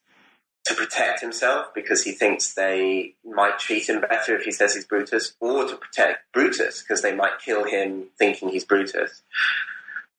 to 0.65 0.73
protect 0.73 1.21
himself 1.21 1.67
because 1.73 2.03
he 2.03 2.11
thinks 2.11 2.53
they 2.53 3.13
might 3.23 3.59
treat 3.59 3.87
him 3.87 4.01
better 4.01 4.35
if 4.35 4.43
he 4.43 4.51
says 4.51 4.73
he's 4.73 4.85
Brutus, 4.85 5.33
or 5.39 5.67
to 5.67 5.75
protect 5.75 6.31
Brutus 6.33 6.81
because 6.81 7.01
they 7.01 7.13
might 7.13 7.39
kill 7.43 7.65
him 7.65 8.05
thinking 8.17 8.49
he's 8.49 8.65
Brutus. 8.65 9.21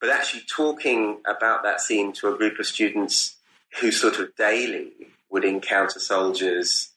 But 0.07 0.15
actually, 0.15 0.43
talking 0.43 1.19
about 1.27 1.65
that 1.65 1.81
scene 1.81 2.13
to 2.13 2.33
a 2.33 2.37
group 2.37 2.61
of 2.61 2.67
students 2.67 3.39
who 3.81 3.91
sort 3.91 4.21
of 4.21 4.37
daily 4.37 4.93
would 5.31 5.45
encounter 5.45 5.99
soldiers 5.99 6.91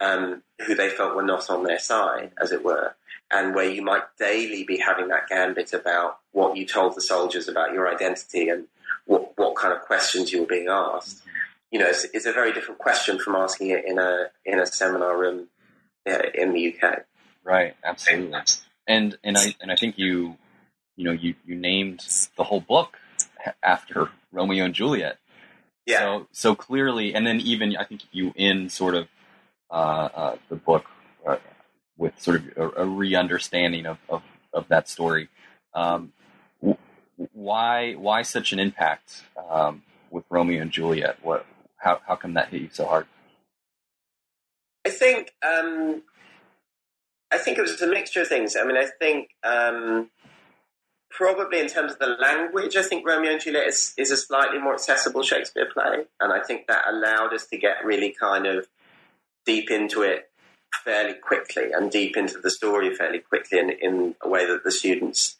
um, 0.00 0.42
who 0.66 0.74
they 0.74 0.88
felt 0.88 1.14
were 1.14 1.22
not 1.22 1.50
on 1.50 1.64
their 1.64 1.78
side, 1.78 2.30
as 2.40 2.52
it 2.52 2.64
were, 2.64 2.94
and 3.30 3.54
where 3.54 3.68
you 3.68 3.82
might 3.82 4.04
daily 4.18 4.64
be 4.64 4.78
having 4.78 5.08
that 5.08 5.28
gambit 5.28 5.74
about 5.74 6.20
what 6.32 6.56
you 6.56 6.64
told 6.64 6.94
the 6.94 7.02
soldiers 7.02 7.48
about 7.48 7.74
your 7.74 7.86
identity 7.86 8.48
and 8.48 8.64
what, 9.04 9.36
what 9.36 9.56
kind 9.56 9.74
of 9.74 9.82
questions 9.82 10.32
you 10.32 10.40
were 10.40 10.46
being 10.46 10.68
asked. 10.70 11.20
You 11.70 11.80
know, 11.80 11.88
it's, 11.88 12.04
it's 12.14 12.24
a 12.24 12.32
very 12.32 12.54
different 12.54 12.78
question 12.78 13.18
from 13.18 13.34
asking 13.34 13.72
it 13.72 13.84
in 13.84 13.98
a 13.98 14.30
in 14.46 14.58
a 14.58 14.64
seminar 14.64 15.18
room 15.18 15.48
uh, 16.08 16.30
in 16.32 16.54
the 16.54 16.74
UK. 16.74 17.04
Right, 17.42 17.76
absolutely. 17.84 18.40
And 18.88 19.18
and 19.22 19.36
I 19.36 19.54
and 19.60 19.70
I 19.70 19.76
think 19.76 19.98
you 19.98 20.38
you 20.96 21.04
know 21.04 21.12
you 21.12 21.34
you 21.46 21.54
named 21.54 22.04
the 22.36 22.44
whole 22.44 22.60
book 22.60 22.98
after 23.62 24.10
Romeo 24.32 24.64
and 24.64 24.74
Juliet. 24.74 25.18
Yeah. 25.86 25.98
So 25.98 26.26
so 26.32 26.54
clearly, 26.54 27.14
and 27.14 27.26
then 27.26 27.40
even 27.40 27.76
I 27.76 27.84
think 27.84 28.02
you 28.12 28.32
in 28.36 28.68
sort 28.68 28.94
of 28.94 29.08
uh, 29.70 30.08
uh, 30.14 30.36
the 30.48 30.56
book 30.56 30.86
uh, 31.26 31.36
with 31.96 32.20
sort 32.20 32.36
of 32.36 32.56
a, 32.56 32.82
a 32.82 32.86
re-understanding 32.86 33.86
of, 33.86 33.98
of, 34.08 34.22
of 34.52 34.68
that 34.68 34.88
story. 34.88 35.28
Um, 35.74 36.12
why 37.32 37.94
why 37.94 38.22
such 38.22 38.52
an 38.52 38.58
impact 38.58 39.22
um, 39.50 39.82
with 40.10 40.24
Romeo 40.30 40.62
and 40.62 40.70
Juliet? 40.70 41.18
What 41.22 41.46
how 41.76 42.00
how 42.06 42.16
come 42.16 42.34
that 42.34 42.48
hit 42.48 42.62
you 42.62 42.68
so 42.72 42.86
hard? 42.86 43.06
I 44.86 44.90
think 44.90 45.32
um, 45.42 46.02
I 47.30 47.38
think 47.38 47.58
it 47.58 47.62
was 47.62 47.80
a 47.80 47.86
mixture 47.86 48.22
of 48.22 48.28
things. 48.28 48.56
I 48.56 48.64
mean, 48.64 48.76
I 48.76 48.86
think 49.00 49.30
um, 49.42 50.10
probably 51.14 51.60
in 51.60 51.68
terms 51.68 51.92
of 51.92 51.98
the 52.00 52.16
language, 52.20 52.76
I 52.76 52.82
think 52.82 53.06
Romeo 53.06 53.30
and 53.30 53.40
Juliet 53.40 53.68
is, 53.68 53.94
is 53.96 54.10
a 54.10 54.16
slightly 54.16 54.58
more 54.58 54.74
accessible 54.74 55.22
Shakespeare 55.22 55.68
play, 55.72 56.04
and 56.20 56.32
I 56.32 56.40
think 56.42 56.66
that 56.66 56.84
allowed 56.88 57.32
us 57.32 57.46
to 57.46 57.56
get 57.56 57.84
really 57.84 58.14
kind 58.18 58.46
of 58.46 58.66
deep 59.46 59.70
into 59.70 60.02
it 60.02 60.30
fairly 60.84 61.14
quickly 61.14 61.70
and 61.72 61.90
deep 61.90 62.16
into 62.16 62.40
the 62.40 62.50
story 62.50 62.92
fairly 62.94 63.20
quickly 63.20 63.60
in, 63.60 63.70
in 63.70 64.16
a 64.22 64.28
way 64.28 64.44
that 64.44 64.64
the 64.64 64.72
students 64.72 65.36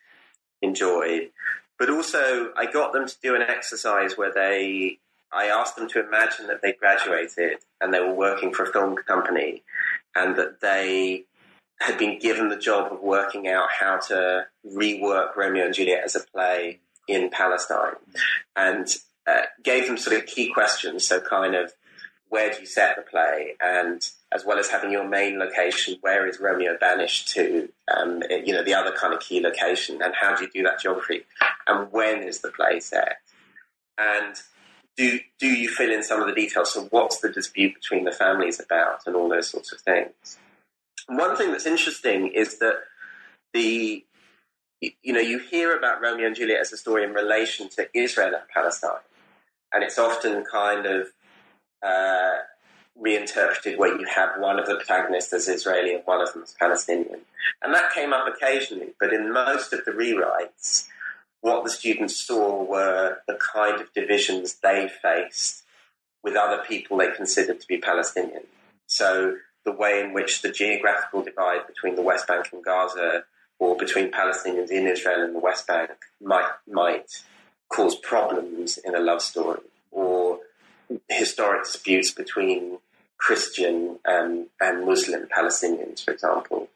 enjoyed. 0.63 1.31
But 1.77 1.91
also, 1.91 2.53
I 2.57 2.71
got 2.71 2.93
them 2.93 3.09
to 3.09 3.17
do 3.21 3.35
an 3.35 3.43
exercise 3.43 4.17
where 4.17 4.33
they, 4.33 4.99
I 5.33 5.47
asked 5.47 5.75
them 5.75 5.89
to 5.89 6.07
imagine 6.07 6.47
that 6.47 6.63
they 6.63 6.73
graduated 6.73 7.59
and 7.81 7.93
they 7.93 7.99
were 7.99 8.15
working 8.15 8.55
for 8.55 8.63
a 8.63 8.73
film 8.73 8.95
company 8.95 9.65
and 10.15 10.37
that 10.37 10.61
they 10.61 11.25
had 11.85 11.99
been 11.99 12.19
given 12.19 12.49
the 12.49 12.57
job 12.57 12.91
of 12.91 13.01
working 13.03 13.47
out 13.47 13.69
how 13.71 13.99
to 13.99 14.47
rework 14.67 15.37
Romeo 15.37 15.67
and 15.67 15.75
Juliet 15.75 16.03
as 16.03 16.17
a 16.17 16.21
play 16.21 16.81
in 17.07 17.29
Palestine 17.29 17.97
and 18.57 18.89
uh, 19.27 19.43
gave 19.63 19.87
them 19.87 19.99
sort 19.99 20.17
of 20.17 20.25
key 20.25 20.51
questions. 20.51 21.05
So, 21.05 21.21
kind 21.21 21.55
of, 21.55 21.73
where 22.31 22.51
do 22.51 22.61
you 22.61 22.67
set 22.67 22.97
the 22.97 23.03
play? 23.03 23.55
And 23.61 24.01
as 24.33 24.47
well 24.47 24.59
as 24.59 24.71
having 24.71 24.93
your 24.93 25.07
main 25.07 25.39
location, 25.39 25.97
where 26.01 26.27
is 26.27 26.41
Romeo 26.41 26.77
banished 26.81 27.29
to? 27.35 27.69
Um, 27.95 28.23
you 28.31 28.55
know, 28.55 28.65
the 28.65 28.75
other 28.75 28.93
kind 28.93 29.13
of 29.13 29.21
key 29.21 29.41
location, 29.41 30.01
and 30.03 30.15
how 30.15 30.35
do 30.35 30.45
you 30.45 30.51
do 30.51 30.63
that 30.63 30.81
geography? 30.81 31.27
And 31.67 31.93
when 31.93 32.23
is 32.23 32.41
the 32.41 32.51
play 32.51 32.81
set? 32.81 33.19
And 33.99 34.37
do 34.97 35.21
do 35.39 35.49
you 35.49 35.69
fill 35.69 35.93
in 35.93 36.03
some 36.03 36.23
of 36.23 36.29
the 36.29 36.35
details? 36.35 36.73
So, 36.73 36.85
what's 36.85 37.21
the 37.21 37.31
dispute 37.31 37.75
between 37.75 38.05
the 38.05 38.13
families 38.13 38.59
about, 38.59 39.07
and 39.07 39.15
all 39.15 39.29
those 39.29 39.51
sorts 39.51 39.73
of 39.73 39.81
things. 39.81 40.39
One 41.07 41.37
thing 41.37 41.53
that's 41.53 41.67
interesting 41.67 42.29
is 42.29 42.59
that 42.59 42.77
the 43.53 44.05
you 44.81 45.13
know 45.13 45.21
you 45.21 45.39
hear 45.39 45.77
about 45.77 46.03
Romeo 46.03 46.27
and 46.27 46.37
Juliet 46.37 46.61
as 46.61 46.73
a 46.73 46.77
story 46.77 47.05
in 47.05 47.13
relation 47.13 47.69
to 47.71 47.89
Israel 47.95 48.35
and 48.35 48.49
Palestine, 48.53 49.05
and 49.73 49.83
it's 49.83 49.99
often 49.99 50.45
kind 50.51 50.87
of 50.87 51.09
uh, 51.83 52.37
reinterpreted 52.97 53.79
where 53.79 53.99
you 53.99 54.07
have 54.07 54.31
one 54.39 54.59
of 54.59 54.67
the 54.67 54.77
protagonists 54.77 55.33
as 55.33 55.49
Israeli 55.49 55.95
and 55.95 56.03
one 56.05 56.21
of 56.21 56.33
them 56.33 56.43
as 56.43 56.55
Palestinian. 56.59 57.21
And 57.63 57.75
that 57.75 57.93
came 57.93 58.13
up 58.13 58.27
occasionally, 58.27 58.95
but 59.01 59.13
in 59.13 59.33
most 59.33 59.73
of 59.73 59.85
the 59.85 59.91
rewrites, 59.91 60.89
what 61.41 61.65
the 61.65 61.71
students 61.71 62.17
saw 62.17 62.63
were 62.63 63.19
the 63.27 63.39
kind 63.55 63.81
of 63.81 63.93
divisions 63.93 64.55
they 64.63 64.91
faced 65.03 65.63
with 66.23 66.37
other 66.37 66.63
people 66.67 66.97
they 66.97 67.11
considered 67.11 67.61
to 67.61 67.67
be 67.67 67.79
Palestinian. 67.79 68.45
So 68.87 69.37
the 69.65 69.73
way 69.73 70.01
in 70.01 70.13
which 70.13 70.43
the 70.43 70.51
geographical 70.51 71.23
divide 71.23 71.67
between 71.67 71.97
the 71.97 72.03
West 72.03 72.27
Bank 72.27 72.49
and 72.53 72.65
Gaza 72.65 73.25
or 73.59 73.77
between 73.77 74.11
Palestinians 74.11 74.71
in 74.71 74.87
Israel 74.87 75.23
and 75.23 75.35
the 75.35 75.39
West 75.39 75.67
Bank 75.67 75.91
might 76.21 76.51
might 76.71 77.23
cause 77.69 77.97
problems 77.97 78.79
in 78.79 78.95
a 78.95 79.01
love 79.01 79.23
story 79.23 79.61
or 79.91 80.41
historic 81.09 81.65
disputes 81.65 82.11
between 82.11 82.79
Christian 83.17 83.99
um, 84.07 84.49
and 84.61 84.85
Muslim 84.85 85.27
Palestinians, 85.35 86.05
for 86.05 86.13
example. 86.13 86.69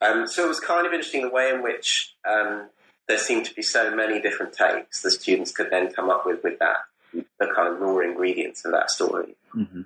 Um, 0.00 0.26
so 0.26 0.44
it 0.44 0.48
was 0.48 0.60
kind 0.60 0.86
of 0.86 0.92
interesting 0.92 1.22
the 1.22 1.30
way 1.30 1.50
in 1.50 1.62
which 1.62 2.14
um, 2.28 2.68
there 3.06 3.18
seemed 3.18 3.44
to 3.46 3.54
be 3.54 3.62
so 3.62 3.94
many 3.94 4.20
different 4.20 4.54
takes 4.54 5.02
the 5.02 5.10
students 5.10 5.52
could 5.52 5.70
then 5.70 5.92
come 5.92 6.10
up 6.10 6.24
with 6.24 6.42
with 6.42 6.58
that, 6.58 6.78
the 7.12 7.46
kind 7.54 7.68
of 7.68 7.80
raw 7.80 7.98
ingredients 7.98 8.64
of 8.64 8.72
that 8.72 8.90
story. 8.90 9.34
Mm-hmm. 9.54 9.82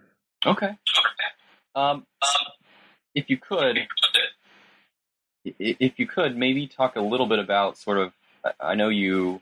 Okay. 0.47 0.76
Um, 1.79 2.07
if 3.15 3.31
you 3.31 3.37
could, 3.39 3.87
if 5.45 5.99
you 5.99 6.07
could, 6.07 6.37
maybe 6.37 6.67
talk 6.67 6.97
a 6.97 7.01
little 7.01 7.27
bit 7.27 7.39
about 7.39 7.79
sort 7.79 7.99
of. 7.99 8.13
I 8.61 8.75
know 8.75 8.89
you, 8.89 9.41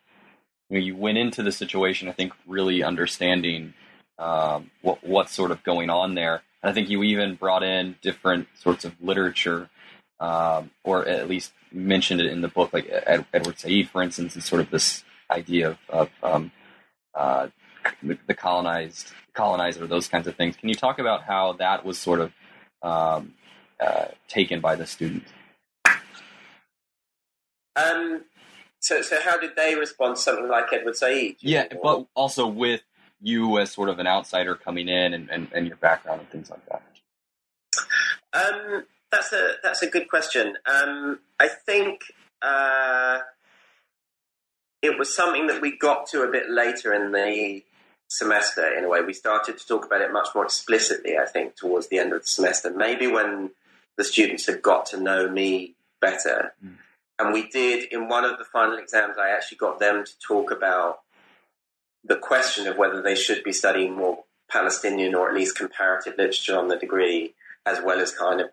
you 0.69 0.79
know, 0.79 0.79
you 0.79 0.97
went 0.97 1.19
into 1.19 1.43
the 1.43 1.53
situation. 1.53 2.09
I 2.09 2.13
think 2.13 2.33
really 2.47 2.83
understanding 2.83 3.75
um, 4.19 4.71
what 4.83 5.03
what's 5.05 5.33
sort 5.33 5.51
of 5.51 5.63
going 5.63 5.91
on 5.91 6.15
there. 6.15 6.43
And 6.63 6.71
I 6.71 6.75
think 6.75 6.89
you 6.89 7.03
even 7.03 7.37
brought 7.37 7.63
in 7.63 7.97
different 8.03 8.49
sorts 8.55 8.85
of 8.85 8.95
literature, 9.01 9.71
um, 10.21 10.71
or 10.85 11.07
at 11.07 11.29
least 11.29 11.53
mentioned 11.73 12.21
it 12.21 12.27
in 12.27 12.41
the 12.41 12.49
book, 12.49 12.73
like 12.73 12.89
Ed, 12.91 13.27
Edward 13.33 13.59
Said, 13.59 13.89
for 13.89 14.03
instance, 14.03 14.35
and 14.35 14.43
sort 14.43 14.61
of 14.61 14.71
this 14.71 15.05
idea 15.31 15.71
of, 15.71 15.79
of 15.89 16.11
um, 16.23 16.53
uh, 17.15 17.49
the, 18.03 18.19
the, 18.27 18.35
colonized 18.35 19.13
colonizer, 19.35 19.87
those 19.87 20.09
kinds 20.09 20.27
of 20.27 20.37
things. 20.37 20.57
Can 20.57 20.69
you 20.69 20.75
talk 20.75 20.99
about 20.99 21.23
how 21.23 21.55
that 21.55 21.85
was 21.85 21.99
sort 21.99 22.21
of 22.21 22.33
um, 22.83 23.35
uh, 23.81 24.07
taken 24.29 24.61
by 24.61 24.77
the 24.77 24.87
students? 24.87 25.31
Um, 27.77 28.25
so, 28.81 29.03
so 29.03 29.21
how 29.21 29.39
did 29.39 29.57
they 29.57 29.75
respond 29.75 30.17
to 30.17 30.23
something 30.23 30.49
like 30.49 30.73
Edward 30.73 30.97
Said? 30.97 31.37
Yeah, 31.41 31.67
but 31.83 32.07
also 32.15 32.47
with 32.47 32.83
you 33.21 33.59
as 33.59 33.73
sort 33.73 33.89
of 33.89 33.99
an 33.99 34.07
outsider 34.07 34.55
coming 34.55 34.89
in 34.89 35.13
and, 35.13 35.31
and, 35.31 35.49
and 35.53 35.67
your 35.67 35.77
background 35.77 36.21
and 36.21 36.31
things 36.31 36.51
like 36.51 36.65
that? 36.67 36.83
Um, 38.33 38.85
that's 39.11 39.33
a 39.33 39.55
that's 39.63 39.83
a 39.83 39.87
good 39.87 40.09
question. 40.09 40.57
Um, 40.67 41.21
I 41.41 41.49
think 41.49 42.01
uh, 42.43 43.21
it 44.83 44.99
was 44.99 45.15
something 45.15 45.47
that 45.47 45.61
we 45.61 45.77
got 45.77 46.07
to 46.09 46.23
a 46.23 46.31
bit 46.31 46.51
later 46.51 46.93
in 46.93 47.13
the 47.13 47.63
semester. 48.09 48.67
In 48.77 48.85
a 48.85 48.89
way, 48.89 49.03
we 49.03 49.13
started 49.13 49.59
to 49.59 49.67
talk 49.67 49.85
about 49.85 50.01
it 50.01 50.13
much 50.13 50.29
more 50.35 50.45
explicitly. 50.45 51.19
I 51.19 51.27
think 51.27 51.57
towards 51.57 51.89
the 51.89 51.99
end 51.99 52.13
of 52.13 52.23
the 52.23 52.27
semester, 52.27 52.71
maybe 52.71 53.07
when 53.07 53.51
the 53.97 54.05
students 54.05 54.47
had 54.47 54.63
got 54.63 54.87
to 54.87 55.01
know 55.01 55.29
me 55.29 55.75
better. 56.01 56.55
Mm. 56.65 56.77
And 57.19 57.33
we 57.33 57.49
did 57.49 57.93
in 57.93 58.09
one 58.09 58.25
of 58.25 58.39
the 58.39 58.45
final 58.45 58.79
exams. 58.79 59.17
I 59.19 59.31
actually 59.31 59.59
got 59.59 59.79
them 59.79 60.05
to 60.05 60.19
talk 60.19 60.51
about 60.51 61.01
the 62.05 62.17
question 62.17 62.69
of 62.69 62.77
whether 62.77 63.03
they 63.03 63.15
should 63.15 63.43
be 63.43 63.53
studying 63.53 63.97
more 63.97 64.25
Palestinian 64.49 65.15
or 65.15 65.29
at 65.29 65.35
least 65.35 65.57
comparative 65.57 66.15
literature 66.17 66.57
on 66.57 66.69
the 66.69 66.77
degree, 66.77 67.35
as 67.65 67.81
well 67.83 68.01
as 68.01 68.13
kind 68.13 68.41
of 68.41 68.51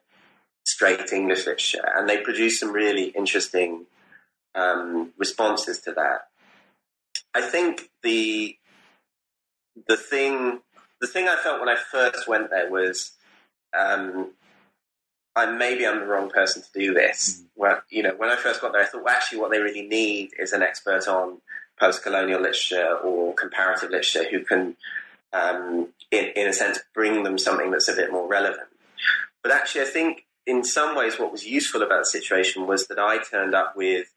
straight 0.65 1.11
English 1.11 1.45
literature. 1.45 1.87
And 1.95 2.09
they 2.09 2.17
produced 2.17 2.59
some 2.59 2.71
really 2.71 3.09
interesting 3.09 3.85
um, 4.55 5.11
responses 5.17 5.79
to 5.81 5.91
that. 5.93 6.27
I 7.35 7.41
think 7.41 7.89
the 8.01 8.57
the 9.87 9.97
thing 9.97 10.59
the 11.01 11.07
thing 11.07 11.27
I 11.27 11.35
felt 11.35 11.59
when 11.59 11.69
I 11.69 11.75
first 11.75 12.27
went 12.27 12.49
there 12.49 12.69
was 12.69 13.11
um, 13.77 14.31
I 15.35 15.47
maybe 15.47 15.85
I'm 15.85 15.99
the 15.99 16.05
wrong 16.05 16.29
person 16.29 16.61
to 16.61 16.79
do 16.79 16.93
this. 16.93 17.41
Mm. 17.41 17.45
Well, 17.55 17.81
you 17.89 18.03
know, 18.03 18.13
when 18.15 18.29
I 18.29 18.35
first 18.35 18.61
got 18.61 18.73
there, 18.73 18.81
I 18.81 18.85
thought, 18.85 19.03
well, 19.03 19.13
actually, 19.13 19.39
what 19.39 19.51
they 19.51 19.59
really 19.59 19.87
need 19.87 20.31
is 20.37 20.53
an 20.53 20.61
expert 20.61 21.07
on 21.07 21.41
post-colonial 21.79 22.39
literature 22.39 22.97
or 23.03 23.33
comparative 23.33 23.89
literature 23.89 24.29
who 24.29 24.43
can, 24.43 24.75
um, 25.33 25.89
in, 26.11 26.25
in 26.35 26.47
a 26.47 26.53
sense, 26.53 26.79
bring 26.93 27.23
them 27.23 27.37
something 27.37 27.71
that's 27.71 27.89
a 27.89 27.95
bit 27.95 28.11
more 28.11 28.27
relevant. 28.27 28.67
But 29.41 29.51
actually, 29.51 29.81
I 29.81 29.85
think 29.85 30.25
in 30.45 30.63
some 30.63 30.95
ways, 30.95 31.17
what 31.17 31.31
was 31.31 31.45
useful 31.45 31.81
about 31.81 32.01
the 32.01 32.05
situation 32.05 32.67
was 32.67 32.87
that 32.87 32.99
I 32.99 33.17
turned 33.17 33.55
up 33.55 33.75
with 33.75 34.13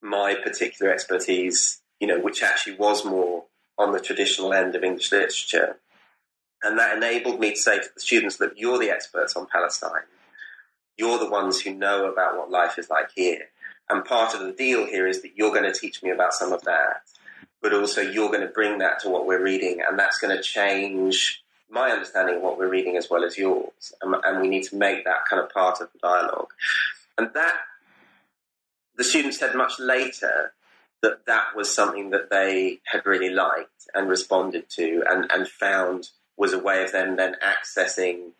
my 0.00 0.34
particular 0.34 0.92
expertise, 0.92 1.80
you 1.98 2.06
know, 2.06 2.20
which 2.20 2.42
actually 2.42 2.76
was 2.76 3.04
more 3.04 3.43
on 3.78 3.92
the 3.92 4.00
traditional 4.00 4.52
end 4.52 4.74
of 4.74 4.84
English 4.84 5.10
literature. 5.12 5.76
And 6.62 6.78
that 6.78 6.96
enabled 6.96 7.40
me 7.40 7.50
to 7.50 7.56
say 7.56 7.78
to 7.78 7.88
the 7.94 8.00
students 8.00 8.36
that 8.38 8.56
you're 8.56 8.78
the 8.78 8.90
experts 8.90 9.36
on 9.36 9.46
Palestine. 9.46 10.04
You're 10.96 11.18
the 11.18 11.28
ones 11.28 11.60
who 11.60 11.74
know 11.74 12.10
about 12.10 12.38
what 12.38 12.50
life 12.50 12.78
is 12.78 12.88
like 12.88 13.10
here. 13.14 13.48
And 13.90 14.04
part 14.04 14.34
of 14.34 14.40
the 14.40 14.52
deal 14.52 14.86
here 14.86 15.06
is 15.06 15.22
that 15.22 15.36
you're 15.36 15.50
going 15.50 15.70
to 15.70 15.78
teach 15.78 16.02
me 16.02 16.10
about 16.10 16.32
some 16.32 16.52
of 16.52 16.62
that, 16.62 17.02
but 17.60 17.74
also 17.74 18.00
you're 18.00 18.30
going 18.30 18.40
to 18.40 18.46
bring 18.46 18.78
that 18.78 19.00
to 19.00 19.10
what 19.10 19.26
we're 19.26 19.42
reading, 19.42 19.82
and 19.86 19.98
that's 19.98 20.18
going 20.18 20.34
to 20.34 20.42
change 20.42 21.42
my 21.68 21.90
understanding 21.90 22.36
of 22.36 22.42
what 22.42 22.56
we're 22.56 22.68
reading 22.68 22.96
as 22.96 23.08
well 23.10 23.24
as 23.24 23.36
yours. 23.36 23.92
And, 24.00 24.14
and 24.24 24.40
we 24.40 24.48
need 24.48 24.62
to 24.64 24.76
make 24.76 25.04
that 25.04 25.26
kind 25.28 25.42
of 25.42 25.50
part 25.50 25.80
of 25.80 25.92
the 25.92 25.98
dialogue. 25.98 26.48
And 27.18 27.30
that, 27.34 27.56
the 28.96 29.04
students 29.04 29.38
said 29.38 29.54
much 29.54 29.78
later 29.78 30.52
that 31.04 31.26
that 31.26 31.54
was 31.54 31.72
something 31.72 32.10
that 32.10 32.30
they 32.30 32.80
had 32.84 33.04
really 33.04 33.28
liked 33.28 33.88
and 33.94 34.08
responded 34.08 34.70
to 34.70 35.04
and, 35.06 35.30
and 35.30 35.46
found 35.46 36.08
was 36.38 36.54
a 36.54 36.58
way 36.58 36.82
of 36.82 36.92
them 36.92 37.16
then 37.16 37.36
accessing 37.42 38.30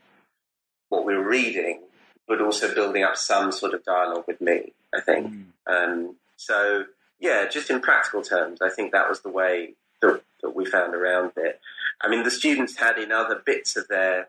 what 0.89 1.05
we 1.05 1.15
were 1.15 1.29
reading, 1.29 1.81
but 2.27 2.41
also 2.41 2.75
building 2.75 3.05
up 3.05 3.19
some 3.19 3.53
sort 3.53 3.75
of 3.75 3.85
dialogue 3.85 4.25
with 4.27 4.41
me, 4.41 4.73
I 4.95 5.03
think. 5.03 5.31
Mm. 5.31 5.45
Um, 5.67 6.17
so, 6.37 6.87
yeah, 7.21 7.47
just 7.49 7.69
in 7.69 7.81
practical 7.81 8.23
terms, 8.23 8.63
I 8.63 8.71
think 8.71 8.93
that 8.93 9.11
was 9.11 9.21
the 9.21 9.29
way 9.29 9.75
that, 10.01 10.23
that 10.41 10.57
we 10.57 10.65
found 10.65 10.95
around 10.95 11.33
it. 11.37 11.61
I 12.01 12.09
mean, 12.09 12.23
the 12.23 12.31
students 12.31 12.77
had 12.77 12.99
in 12.99 13.13
other 13.13 13.43
bits 13.45 13.77
of 13.77 13.89
their 13.89 14.29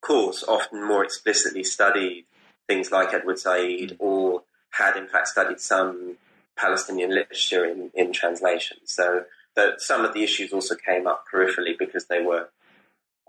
course 0.00 0.44
often 0.46 0.86
more 0.86 1.04
explicitly 1.04 1.64
studied 1.64 2.24
things 2.68 2.92
like 2.92 3.12
Edward 3.12 3.40
Said 3.40 3.58
mm. 3.58 3.96
or 3.98 4.42
had 4.70 4.96
in 4.96 5.08
fact 5.08 5.28
studied 5.28 5.60
some 5.60 6.16
Palestinian 6.56 7.10
literature 7.14 7.64
in, 7.64 7.90
in 7.94 8.12
translation. 8.12 8.78
So 8.84 9.24
that 9.54 9.80
some 9.80 10.04
of 10.04 10.14
the 10.14 10.22
issues 10.22 10.52
also 10.52 10.74
came 10.74 11.06
up 11.06 11.24
peripherally 11.32 11.78
because 11.78 12.06
they 12.06 12.22
were 12.22 12.48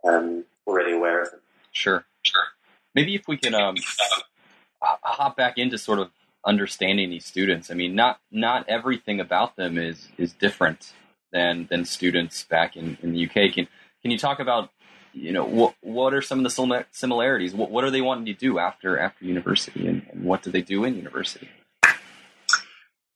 um, 0.04 0.46
already 0.66 0.94
aware 0.94 1.22
of 1.22 1.32
them. 1.32 1.42
Sure, 1.72 2.06
sure. 2.22 2.44
Maybe 2.96 3.16
if 3.16 3.28
we 3.28 3.38
can 3.38 3.56
um, 3.56 3.76
hop 4.82 5.36
back 5.36 5.58
into 5.58 5.78
sort 5.78 6.00
of 6.00 6.12
understanding 6.46 7.10
these 7.10 7.26
students. 7.26 7.72
I 7.72 7.74
mean, 7.74 7.96
not 7.96 8.20
not 8.32 8.68
everything 8.68 9.20
about 9.20 9.56
them 9.56 9.78
is 9.78 10.10
is 10.18 10.34
different 10.34 10.94
than 11.32 11.68
than 11.70 11.86
students 11.86 12.44
back 12.44 12.76
in, 12.76 12.98
in 13.02 13.14
the 13.14 13.26
UK. 13.26 13.54
Can 13.54 13.68
can 14.02 14.12
you 14.12 14.18
talk 14.18 14.40
about 14.40 14.70
you 15.14 15.32
know 15.32 15.46
what 15.46 15.76
what 15.82 16.14
are 16.14 16.22
some 16.22 16.40
of 16.40 16.44
the 16.44 16.86
similarities? 16.92 17.54
What 17.54 17.72
what 17.72 17.84
are 17.84 17.92
they 17.92 18.02
wanting 18.02 18.26
to 18.26 18.34
do 18.34 18.60
after 18.60 19.00
after 19.00 19.26
university, 19.26 19.88
and, 19.88 20.06
and 20.12 20.24
what 20.24 20.44
do 20.44 20.52
they 20.52 20.62
do 20.62 20.84
in 20.84 20.96
university? 20.96 21.50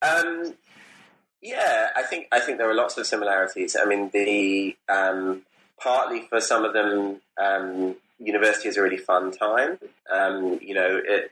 Um, 0.02 0.54
yeah, 1.42 1.90
I 1.96 2.04
think 2.04 2.28
I 2.32 2.40
think 2.40 2.58
there 2.58 2.70
are 2.70 2.76
lots 2.76 2.98
of 2.98 3.06
similarities. 3.06 3.76
I 3.80 3.86
mean, 3.86 4.10
the 4.12 4.76
um, 4.90 5.44
partly 5.82 6.22
for 6.22 6.42
some 6.42 6.66
of 6.66 6.74
them, 6.74 7.22
um, 7.38 7.96
university 8.20 8.70
is 8.70 8.78
a 8.78 8.82
really 8.82 8.98
fun 8.98 9.32
time. 9.32 9.78
Um, 10.12 10.60
you 10.62 10.74
know, 10.74 11.00
it, 11.04 11.32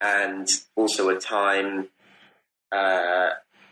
and 0.00 0.48
also 0.74 1.08
a 1.10 1.18
time 1.18 1.88
uh, 2.72 3.30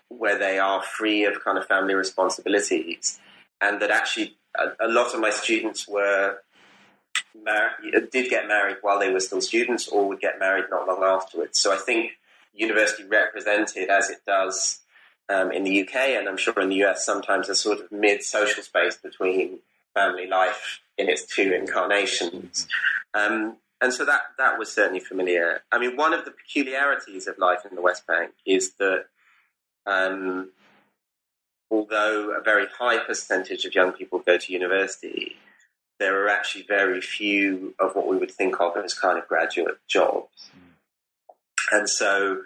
where 0.09 0.39
they 0.39 0.59
are 0.59 0.83
free 0.83 1.25
of 1.25 1.43
kind 1.43 1.59
of 1.59 1.67
family 1.67 1.95
responsibilities, 1.95 3.19
and 3.61 3.81
that 3.81 3.91
actually 3.91 4.37
a, 4.59 4.87
a 4.87 4.89
lot 4.89 5.15
of 5.15 5.21
my 5.21 5.31
students 5.31 5.89
were 5.89 6.39
married, 7.43 8.11
did 8.11 8.31
get 8.31 8.47
married 8.47 8.77
while 8.83 8.99
they 8.99 9.11
were 9.11 9.21
still 9.21 9.41
students, 9.41 9.89
or 9.89 10.07
would 10.07 10.21
get 10.21 10.39
married 10.39 10.67
not 10.71 10.87
long 10.87 11.03
afterwards. 11.03 11.59
So 11.59 11.73
I 11.73 11.77
think 11.77 12.13
university 12.55 13.05
represented, 13.05 13.89
as 13.89 14.11
it 14.11 14.19
does 14.27 14.81
um, 15.29 15.53
in 15.53 15.65
the 15.65 15.83
UK, 15.83 15.95
and 15.95 16.29
I'm 16.29 16.37
sure 16.37 16.59
in 16.61 16.69
the 16.69 16.85
US, 16.85 17.05
sometimes 17.05 17.49
a 17.49 17.55
sort 17.55 17.81
of 17.81 17.93
mid 17.93 18.23
social 18.23 18.63
space 18.63 18.97
between 18.97 19.61
family 19.95 20.27
life 20.27 20.81
in 20.99 21.09
its 21.09 21.25
two 21.25 21.53
incarnations. 21.53 22.67
Um, 23.15 23.57
and 23.81 23.95
so 23.95 24.05
that, 24.05 24.23
that 24.39 24.59
was 24.59 24.71
certainly 24.71 25.01
familiar. 25.01 25.63
I 25.73 25.79
mean, 25.79 25.97
one 25.97 26.13
of 26.13 26.25
the 26.25 26.33
peculiarities 26.33 27.27
of 27.27 27.39
life 27.39 27.61
in 27.69 27.75
the 27.75 27.83
West 27.83 28.07
Bank 28.07 28.33
is 28.45 28.75
that 28.75 29.07
um, 29.87 30.51
although 31.71 32.37
a 32.39 32.43
very 32.43 32.67
high 32.79 32.99
percentage 32.99 33.65
of 33.65 33.75
young 33.75 33.93
people 33.93 34.19
go 34.19 34.37
to 34.37 34.53
university, 34.53 35.37
there 35.99 36.25
are 36.25 36.29
actually 36.29 36.65
very 36.65 37.01
few 37.01 37.75
of 37.79 37.95
what 37.95 38.07
we 38.07 38.17
would 38.17 38.31
think 38.31 38.61
of 38.61 38.77
as 38.77 38.95
kind 38.95 39.19
of 39.19 39.29
graduate 39.29 39.79
jobs. 39.87 40.51
And 41.71 41.89
so 41.89 42.43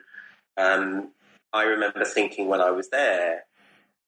um, 0.57 1.11
I 1.53 1.65
remember 1.65 2.05
thinking 2.05 2.49
when 2.49 2.61
I 2.61 2.71
was 2.71 2.91
there, 2.91 3.45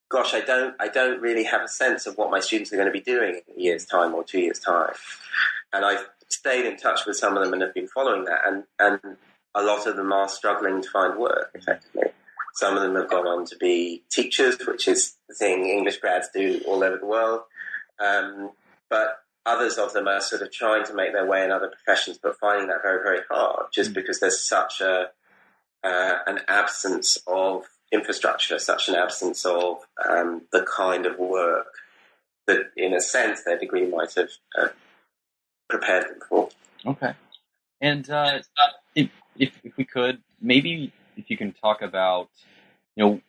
gosh, 0.09 0.35
I 0.35 0.40
don't, 0.40 0.74
I 0.81 0.88
don't 0.88 1.20
really 1.20 1.44
have 1.44 1.62
a 1.62 1.68
sense 1.68 2.07
of 2.07 2.16
what 2.16 2.31
my 2.31 2.40
students 2.40 2.72
are 2.72 2.76
going 2.76 2.88
to 2.88 2.92
be 2.92 3.00
doing 3.00 3.40
in 3.48 3.57
a 3.57 3.61
year's 3.61 3.85
time 3.85 4.14
or 4.14 4.24
two 4.24 4.40
years' 4.40 4.61
time. 4.61 4.94
And 5.72 5.85
I've 5.85 6.07
stayed 6.29 6.66
in 6.66 6.76
touch 6.76 7.07
with 7.07 7.16
some 7.16 7.37
of 7.37 7.42
them 7.42 7.52
and 7.52 7.62
have 7.62 7.74
been 7.74 7.88
following 7.88 8.24
that. 8.24 8.40
And, 8.46 8.64
and 8.79 9.16
a 9.55 9.62
lot 9.62 9.87
of 9.87 9.96
them 9.96 10.12
are 10.12 10.29
struggling 10.29 10.83
to 10.83 10.90
find 10.90 11.18
work 11.18 11.50
effectively. 11.55 12.11
Some 12.55 12.76
of 12.76 12.83
them 12.83 12.94
have 12.94 13.11
gone 13.11 13.26
on 13.26 13.44
to 13.46 13.57
be 13.57 14.02
teachers, 14.11 14.57
which 14.66 14.88
is 14.88 15.16
the 15.29 15.35
thing 15.35 15.66
English 15.66 15.98
grads 15.98 16.29
do 16.33 16.62
all 16.66 16.83
over 16.83 16.96
the 16.96 17.07
world. 17.07 17.40
Um, 18.05 18.50
but 18.88 19.18
others 19.46 19.78
of 19.78 19.92
them 19.92 20.09
are 20.09 20.20
sort 20.20 20.42
of 20.42 20.52
trying 20.52 20.85
to 20.85 20.94
make 20.94 21.12
their 21.12 21.26
way 21.26 21.44
in 21.44 21.50
other 21.50 21.68
professions, 21.68 22.18
but 22.20 22.38
finding 22.38 22.68
that 22.68 22.82
very, 22.82 23.02
very 23.02 23.20
hard 23.30 23.66
just 23.72 23.92
mm. 23.92 23.94
because 23.94 24.20
there's 24.20 24.42
such 24.42 24.80
a 24.80 25.11
uh, 25.85 26.18
an 26.26 26.40
absence 26.48 27.18
of 27.26 27.64
infrastructure, 27.92 28.59
such 28.59 28.88
an 28.88 28.96
absence 28.96 29.44
of 29.44 29.87
um, 30.09 30.42
the 30.50 30.66
kind 30.76 31.06
of 31.06 31.18
work 31.18 31.66
that, 32.46 32.70
in 32.76 32.92
a 32.92 33.00
sense, 33.00 33.44
their 33.44 33.59
degree 33.59 33.87
might 33.87 34.12
have 34.14 34.30
uh, 34.61 34.68
prepared 35.68 36.04
them 36.04 36.18
for. 36.28 36.48
Okay. 36.85 37.12
And 37.80 38.09
uh, 38.11 38.40
if, 38.94 39.11
if, 39.37 39.50
if 39.62 39.76
we 39.76 39.85
could, 39.85 40.22
maybe 40.40 40.92
if 41.16 41.30
you 41.30 41.37
can 41.37 41.52
talk 41.52 41.82
about, 41.82 42.30
you 42.96 43.04
know, 43.04 43.20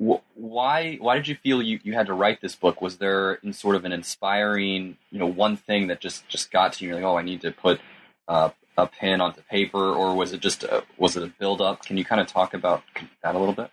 why 0.00 0.96
why 0.96 1.16
did 1.16 1.28
you 1.28 1.34
feel 1.34 1.60
you, 1.60 1.78
you 1.82 1.92
had 1.92 2.06
to 2.06 2.14
write 2.14 2.40
this 2.40 2.56
book? 2.56 2.80
Was 2.80 2.96
there 2.96 3.34
in 3.34 3.52
sort 3.52 3.76
of 3.76 3.84
an 3.84 3.92
inspiring, 3.92 4.96
you 5.10 5.18
know, 5.18 5.26
one 5.26 5.56
thing 5.56 5.88
that 5.88 6.00
just 6.00 6.26
just 6.28 6.50
got 6.50 6.72
to 6.74 6.84
you? 6.84 6.90
You're 6.90 7.00
Like, 7.00 7.04
oh, 7.04 7.18
I 7.18 7.22
need 7.22 7.42
to 7.42 7.50
put 7.50 7.80
uh, 8.26 8.50
a 8.78 8.86
pen 8.86 9.20
onto 9.20 9.42
paper, 9.42 9.92
or 9.92 10.14
was 10.14 10.32
it 10.32 10.40
just 10.40 10.64
a, 10.64 10.84
was 10.96 11.16
it 11.16 11.22
a 11.22 11.26
build 11.26 11.60
up? 11.60 11.84
Can 11.84 11.98
you 11.98 12.04
kind 12.04 12.20
of 12.20 12.26
talk 12.26 12.54
about 12.54 12.82
that 13.22 13.34
a 13.34 13.38
little 13.38 13.54
bit? 13.54 13.70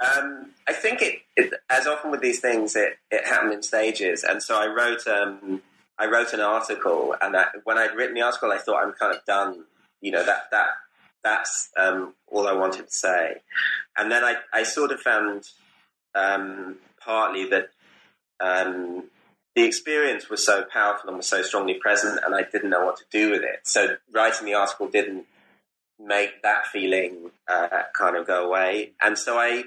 Um, 0.00 0.50
I 0.68 0.72
think 0.74 1.00
it, 1.00 1.20
it, 1.36 1.54
as 1.70 1.86
often 1.86 2.10
with 2.10 2.20
these 2.20 2.40
things, 2.40 2.76
it, 2.76 2.98
it 3.10 3.24
happened 3.24 3.54
in 3.54 3.62
stages, 3.62 4.22
and 4.22 4.42
so 4.42 4.56
I 4.60 4.66
wrote 4.66 5.06
um, 5.06 5.62
I 5.98 6.06
wrote 6.06 6.34
an 6.34 6.40
article, 6.40 7.14
and 7.22 7.34
I, 7.36 7.46
when 7.64 7.78
I'd 7.78 7.94
written 7.96 8.14
the 8.14 8.22
article, 8.22 8.52
I 8.52 8.58
thought 8.58 8.84
I'm 8.84 8.92
kind 8.92 9.16
of 9.16 9.24
done. 9.24 9.64
You 10.02 10.10
know 10.10 10.26
that 10.26 10.50
that 10.50 10.68
that's 11.24 11.70
um, 11.76 12.14
all 12.28 12.46
I 12.46 12.52
wanted 12.52 12.86
to 12.86 12.92
say, 12.92 13.40
and 13.96 14.12
then 14.12 14.22
I 14.22 14.36
I 14.52 14.62
sort 14.62 14.92
of 14.92 15.00
found 15.00 15.48
um, 16.14 16.76
partly 17.00 17.48
that 17.48 17.70
um, 18.40 19.04
the 19.56 19.64
experience 19.64 20.28
was 20.28 20.44
so 20.44 20.64
powerful 20.70 21.08
and 21.08 21.16
was 21.16 21.26
so 21.26 21.42
strongly 21.42 21.74
present, 21.74 22.20
and 22.24 22.34
I 22.34 22.42
didn't 22.42 22.70
know 22.70 22.84
what 22.84 22.98
to 22.98 23.04
do 23.10 23.30
with 23.30 23.42
it. 23.42 23.60
So 23.64 23.96
writing 24.12 24.46
the 24.46 24.54
article 24.54 24.88
didn't 24.88 25.26
make 25.98 26.42
that 26.42 26.66
feeling 26.66 27.30
uh, 27.48 27.68
kind 27.94 28.16
of 28.16 28.26
go 28.26 28.46
away, 28.46 28.92
and 29.02 29.18
so 29.18 29.38
I 29.38 29.64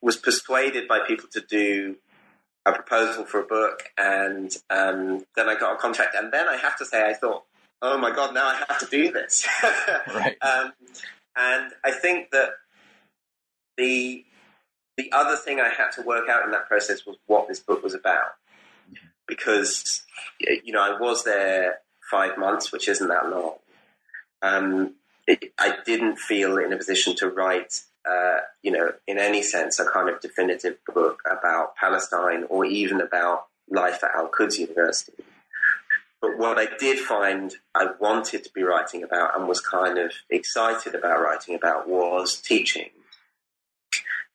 was 0.00 0.16
persuaded 0.16 0.86
by 0.86 1.00
people 1.00 1.28
to 1.32 1.40
do 1.40 1.96
a 2.66 2.72
proposal 2.72 3.24
for 3.24 3.40
a 3.40 3.46
book, 3.46 3.84
and 3.96 4.54
um, 4.70 5.24
then 5.34 5.48
I 5.48 5.58
got 5.58 5.74
a 5.74 5.78
contract, 5.78 6.14
and 6.14 6.32
then 6.32 6.48
I 6.48 6.56
have 6.56 6.76
to 6.78 6.84
say 6.84 7.08
I 7.08 7.14
thought, 7.14 7.44
oh 7.82 7.98
my 7.98 8.14
god, 8.14 8.34
now 8.34 8.46
I 8.46 8.62
have 8.68 8.78
to 8.80 8.86
do 8.86 9.12
this. 9.12 9.46
right. 10.14 10.36
Um, 10.42 10.72
and 11.36 11.72
I 11.84 11.92
think 11.92 12.30
that 12.32 12.50
the 13.76 14.24
the 14.96 15.12
other 15.12 15.36
thing 15.36 15.60
I 15.60 15.68
had 15.68 15.90
to 15.92 16.02
work 16.02 16.28
out 16.28 16.44
in 16.44 16.50
that 16.50 16.66
process 16.66 17.06
was 17.06 17.16
what 17.26 17.46
this 17.46 17.60
book 17.60 17.84
was 17.84 17.94
about 17.94 18.32
because 19.26 20.02
you 20.40 20.72
know 20.72 20.82
I 20.82 20.98
was 20.98 21.24
there 21.24 21.78
five 22.10 22.36
months, 22.36 22.72
which 22.72 22.88
isn't 22.88 23.08
that 23.08 23.30
long. 23.30 23.54
Um, 24.42 24.94
it, 25.26 25.52
I 25.58 25.76
didn't 25.84 26.16
feel 26.18 26.56
in 26.58 26.72
a 26.72 26.76
position 26.76 27.14
to 27.16 27.28
write, 27.28 27.82
uh, 28.08 28.38
you 28.62 28.70
know, 28.70 28.92
in 29.06 29.18
any 29.18 29.42
sense, 29.42 29.78
a 29.78 29.84
kind 29.84 30.08
of 30.08 30.20
definitive 30.20 30.78
book 30.86 31.20
about 31.30 31.76
Palestine 31.76 32.44
or 32.48 32.64
even 32.64 33.00
about 33.00 33.46
life 33.68 34.02
at 34.02 34.14
Al 34.16 34.28
Quds 34.28 34.58
University. 34.58 35.12
But 36.20 36.36
what 36.36 36.58
I 36.58 36.66
did 36.78 36.98
find 36.98 37.54
I 37.74 37.88
wanted 38.00 38.44
to 38.44 38.50
be 38.52 38.62
writing 38.62 39.02
about 39.02 39.38
and 39.38 39.48
was 39.48 39.60
kind 39.60 39.98
of 39.98 40.12
excited 40.30 40.94
about 40.94 41.20
writing 41.20 41.54
about 41.54 41.88
was 41.88 42.40
teaching. 42.40 42.90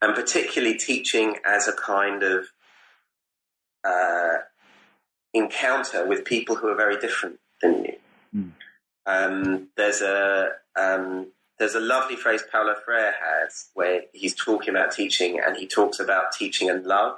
And 0.01 0.15
particularly 0.15 0.77
teaching 0.77 1.37
as 1.45 1.67
a 1.67 1.73
kind 1.73 2.23
of 2.23 2.47
uh, 3.83 4.39
encounter 5.33 6.05
with 6.05 6.25
people 6.25 6.55
who 6.55 6.67
are 6.67 6.75
very 6.75 6.99
different 6.99 7.39
than 7.61 7.85
you. 7.85 7.95
Mm. 8.35 8.51
Um, 9.05 9.67
there's 9.75 10.01
a 10.01 10.49
um, 10.75 11.27
there's 11.59 11.75
a 11.75 11.79
lovely 11.79 12.15
phrase 12.15 12.43
Paulo 12.51 12.75
Freire 12.83 13.13
has 13.21 13.69
where 13.73 14.01
he's 14.13 14.35
talking 14.35 14.69
about 14.69 14.91
teaching 14.91 15.39
and 15.45 15.55
he 15.55 15.67
talks 15.67 15.99
about 15.99 16.31
teaching 16.31 16.69
and 16.69 16.85
love 16.85 17.17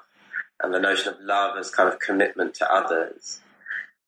and 0.61 0.73
the 0.73 0.79
notion 0.79 1.13
of 1.13 1.19
love 1.21 1.57
as 1.57 1.69
kind 1.69 1.89
of 1.89 1.99
commitment 1.99 2.53
to 2.55 2.71
others. 2.71 3.39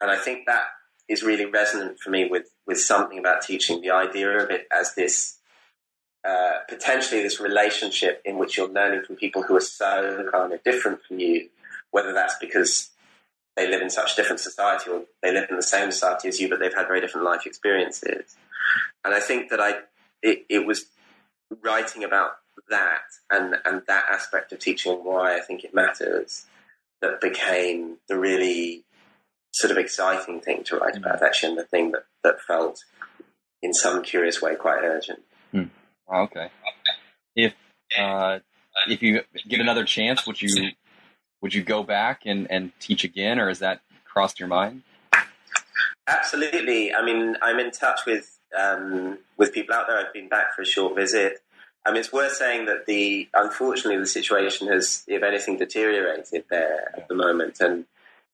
And 0.02 0.12
I 0.12 0.18
think 0.18 0.46
that 0.46 0.66
is 1.08 1.24
really 1.24 1.46
resonant 1.46 2.00
for 2.00 2.10
me 2.10 2.28
with, 2.30 2.50
with 2.66 2.80
something 2.80 3.18
about 3.18 3.42
teaching, 3.42 3.82
the 3.82 3.92
idea 3.92 4.30
of 4.30 4.50
it 4.50 4.68
as 4.72 4.96
this 4.96 5.38
uh, 6.28 6.60
potentially 6.68 7.22
this 7.22 7.40
relationship 7.40 8.22
in 8.26 8.38
which 8.38 8.58
you're 8.58 8.68
learning 8.68 9.04
from 9.06 9.16
people 9.16 9.44
who 9.44 9.56
are 9.56 9.62
so 9.62 10.28
kind 10.32 10.52
of 10.52 10.62
different 10.64 11.02
from 11.04 11.20
you, 11.20 11.48
whether 11.92 12.12
that's 12.12 12.36
because 12.40 12.90
they 13.56 13.70
live 13.70 13.82
in 13.82 13.90
such 13.90 14.16
different 14.16 14.40
society 14.40 14.90
or 14.90 15.04
they 15.24 15.32
live 15.32 15.50
in 15.50 15.56
the 15.56 15.64
same 15.64 15.90
society 15.90 16.28
as 16.28 16.40
you, 16.40 16.50
but 16.50 16.60
they've 16.60 16.74
had 16.74 16.88
very 16.88 17.00
different 17.00 17.26
life 17.26 17.46
experiences. 17.46 18.36
And 19.06 19.14
I 19.14 19.22
think 19.22 19.50
that 19.50 19.62
I 19.62 19.76
it, 20.22 20.46
it 20.50 20.66
was 20.66 20.86
writing 21.64 22.04
about 22.04 22.32
that 22.70 23.04
and, 23.32 23.56
and 23.64 23.84
that 23.88 24.06
aspect 24.12 24.52
of 24.52 24.60
teaching 24.60 24.92
why 25.04 25.38
I 25.38 25.40
think 25.40 25.64
it 25.64 25.74
matters 25.74 26.46
that 27.02 27.22
became 27.22 27.98
the 28.10 28.18
really 28.18 28.84
sort 29.60 29.72
of 29.72 29.78
exciting 29.78 30.40
thing 30.40 30.64
to 30.66 30.78
write 30.78 30.96
about, 30.96 31.24
actually, 31.24 31.50
and 31.50 31.58
the 31.58 31.64
thing 31.64 31.92
that, 31.92 32.06
that 32.24 32.40
felt 32.42 32.84
in 33.62 33.74
some 33.74 34.04
curious 34.04 34.42
way 34.42 34.56
quite 34.56 34.84
urgent. 34.84 35.20
Hmm. 35.52 35.64
Okay. 36.14 36.50
If 37.36 37.54
uh, 37.98 38.40
if 38.88 39.02
you 39.02 39.22
get 39.48 39.60
another 39.60 39.84
chance, 39.84 40.26
would 40.28 40.42
you 40.42 40.72
would 41.42 41.54
you 41.54 41.64
go 41.64 41.84
back 41.84 42.22
and, 42.26 42.50
and 42.50 42.72
teach 42.80 43.04
again, 43.04 43.40
or 43.40 43.48
has 43.48 43.60
that 43.60 43.82
crossed 44.06 44.40
your 44.40 44.50
mind? 44.50 44.84
Absolutely. 46.08 46.94
I 46.94 47.04
mean, 47.04 47.36
I'm 47.42 47.60
in 47.60 47.72
touch 47.72 48.02
with 48.06 48.40
um, 48.58 49.20
with 49.38 49.54
people 49.54 49.76
out 49.76 49.88
there. 49.88 49.98
I've 49.98 50.14
been 50.14 50.30
back 50.30 50.56
for 50.56 50.62
a 50.62 50.66
short 50.66 50.96
visit. 50.96 51.40
I 51.86 51.92
mean, 51.92 52.00
it's 52.00 52.12
worth 52.12 52.34
saying 52.34 52.66
that 52.66 52.86
the 52.86 53.28
unfortunately 53.34 53.98
the 54.00 54.08
situation 54.08 54.68
has, 54.68 55.04
if 55.08 55.24
anything, 55.24 55.58
deteriorated 55.58 56.46
there 56.50 56.94
at 56.98 57.08
the 57.08 57.16
moment, 57.16 57.58
and 57.60 57.86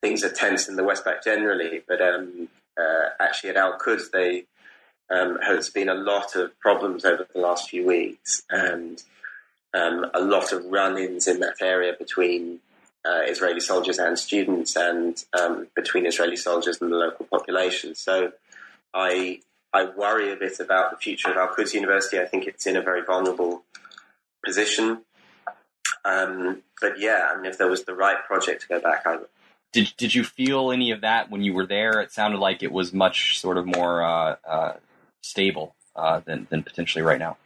things 0.03 0.21
are 0.21 0.29
tense 0.29 0.67
in 0.67 0.75
the 0.75 0.83
West 0.83 1.05
Bank 1.05 1.23
generally. 1.23 1.81
But 1.87 2.01
um, 2.01 2.49
uh, 2.77 3.05
actually, 3.19 3.51
at 3.51 3.55
Al 3.55 3.79
Quds, 3.79 4.11
they 4.11 4.43
um, 5.09 5.39
has 5.41 5.69
been 5.69 5.87
a 5.87 5.95
lot 5.95 6.35
of 6.35 6.59
problems 6.59 7.05
over 7.05 7.25
the 7.33 7.39
last 7.39 7.69
few 7.69 7.87
weeks, 7.87 8.43
and 8.49 9.01
um, 9.73 10.05
a 10.13 10.19
lot 10.19 10.51
of 10.51 10.65
run-ins 10.65 11.25
in 11.27 11.39
that 11.39 11.55
area 11.61 11.93
between 11.97 12.59
uh, 13.05 13.21
Israeli 13.25 13.61
soldiers 13.61 13.97
and 13.97 14.19
students, 14.19 14.75
and 14.75 15.23
um, 15.39 15.67
between 15.73 16.05
Israeli 16.05 16.35
soldiers 16.35 16.81
and 16.81 16.91
the 16.91 16.97
local 16.97 17.25
population. 17.25 17.95
So, 17.95 18.33
I 18.93 19.39
I 19.71 19.85
worry 19.85 20.33
a 20.33 20.35
bit 20.35 20.59
about 20.59 20.91
the 20.91 20.97
future 20.97 21.31
of 21.31 21.37
Al 21.37 21.47
Quds 21.47 21.73
University. 21.73 22.19
I 22.19 22.25
think 22.25 22.45
it's 22.45 22.67
in 22.67 22.75
a 22.75 22.81
very 22.81 23.03
vulnerable 23.03 23.63
position. 24.45 25.03
Um, 26.03 26.63
but 26.81 26.99
yeah, 26.99 27.29
I 27.31 27.37
mean, 27.37 27.45
if 27.45 27.57
there 27.57 27.69
was 27.69 27.85
the 27.85 27.95
right 27.95 28.21
project 28.25 28.63
to 28.63 28.67
go 28.67 28.81
back, 28.81 29.03
I. 29.05 29.19
Did 29.73 29.93
Did 29.97 30.15
you 30.15 30.23
feel 30.23 30.71
any 30.71 30.91
of 30.91 31.01
that 31.01 31.29
when 31.29 31.43
you 31.43 31.53
were 31.53 31.65
there? 31.65 31.99
It 31.99 32.11
sounded 32.11 32.39
like 32.39 32.63
it 32.63 32.71
was 32.71 32.93
much 32.93 33.39
sort 33.39 33.57
of 33.57 33.65
more 33.65 34.03
uh, 34.03 34.35
uh, 34.47 34.73
stable 35.21 35.75
uh, 35.95 36.21
than 36.21 36.47
than 36.49 36.63
potentially 36.63 37.01
right 37.01 37.19
now. 37.19 37.37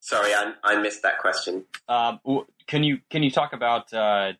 Sorry, 0.00 0.32
I, 0.32 0.54
I 0.64 0.80
missed 0.80 1.02
that 1.02 1.18
question. 1.18 1.66
Um, 1.86 2.20
can 2.66 2.82
you 2.82 3.00
can 3.10 3.22
you 3.22 3.30
talk 3.30 3.52
about 3.52 3.92
uh, 3.92 4.32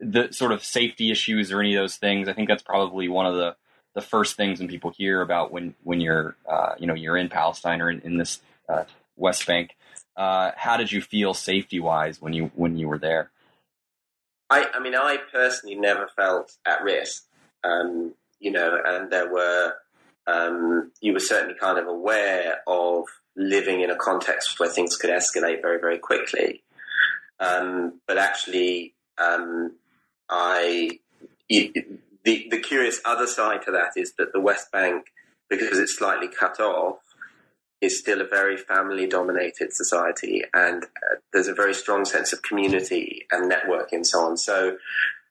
the 0.00 0.30
sort 0.32 0.52
of 0.52 0.62
safety 0.62 1.10
issues 1.10 1.50
or 1.50 1.60
any 1.60 1.74
of 1.74 1.82
those 1.82 1.96
things? 1.96 2.28
I 2.28 2.34
think 2.34 2.48
that's 2.48 2.62
probably 2.62 3.08
one 3.08 3.24
of 3.24 3.34
the 3.34 3.56
the 3.94 4.02
first 4.02 4.36
things 4.36 4.58
when 4.58 4.68
people 4.68 4.90
hear 4.90 5.22
about 5.22 5.50
when 5.50 5.74
when 5.82 6.02
you're 6.02 6.36
uh, 6.46 6.74
you 6.78 6.86
know 6.86 6.94
you're 6.94 7.16
in 7.16 7.30
Palestine 7.30 7.80
or 7.80 7.90
in, 7.90 8.00
in 8.00 8.18
this 8.18 8.40
uh, 8.68 8.84
West 9.16 9.46
Bank. 9.46 9.76
Uh, 10.14 10.50
how 10.56 10.76
did 10.76 10.92
you 10.92 11.00
feel 11.00 11.32
safety 11.32 11.80
wise 11.80 12.20
when 12.20 12.34
you 12.34 12.50
when 12.54 12.76
you 12.76 12.86
were 12.86 12.98
there? 12.98 13.30
I, 14.52 14.66
I 14.74 14.80
mean, 14.80 14.94
I 14.94 15.16
personally 15.32 15.76
never 15.76 16.08
felt 16.14 16.52
at 16.66 16.82
risk. 16.82 17.24
Um, 17.64 18.14
you 18.38 18.50
know, 18.50 18.78
and 18.84 19.10
there 19.10 19.32
were 19.32 19.74
um, 20.26 20.92
you 21.00 21.12
were 21.14 21.20
certainly 21.20 21.54
kind 21.58 21.78
of 21.78 21.86
aware 21.86 22.60
of 22.66 23.04
living 23.34 23.80
in 23.80 23.90
a 23.90 23.96
context 23.96 24.60
where 24.60 24.68
things 24.68 24.96
could 24.96 25.10
escalate 25.10 25.62
very 25.62 25.80
very 25.80 25.98
quickly. 25.98 26.62
Um, 27.40 28.00
but 28.06 28.18
actually, 28.18 28.94
um, 29.18 29.76
I 30.28 30.98
it, 31.48 31.88
the, 32.24 32.46
the 32.50 32.58
curious 32.58 33.00
other 33.04 33.26
side 33.26 33.62
to 33.62 33.72
that 33.72 33.92
is 33.96 34.12
that 34.18 34.32
the 34.32 34.40
West 34.40 34.70
Bank, 34.70 35.06
because 35.48 35.78
it's 35.78 35.96
slightly 35.96 36.28
cut 36.28 36.60
off, 36.60 36.98
is 37.82 37.98
still 37.98 38.20
a 38.20 38.26
very 38.26 38.56
family 38.56 39.08
dominated 39.08 39.72
society 39.72 40.44
and 40.54 40.84
uh, 40.84 41.16
there's 41.32 41.48
a 41.48 41.54
very 41.54 41.74
strong 41.74 42.04
sense 42.04 42.32
of 42.32 42.40
community 42.42 43.26
and 43.32 43.48
network 43.48 43.92
and 43.92 44.06
so 44.06 44.20
on. 44.20 44.36
So 44.36 44.78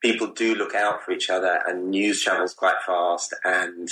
people 0.02 0.28
do 0.28 0.54
look 0.54 0.76
out 0.76 1.02
for 1.02 1.12
each 1.14 1.30
other 1.30 1.62
and 1.66 1.90
news 1.90 2.22
travels 2.22 2.54
quite 2.54 2.82
fast 2.86 3.34
and 3.46 3.90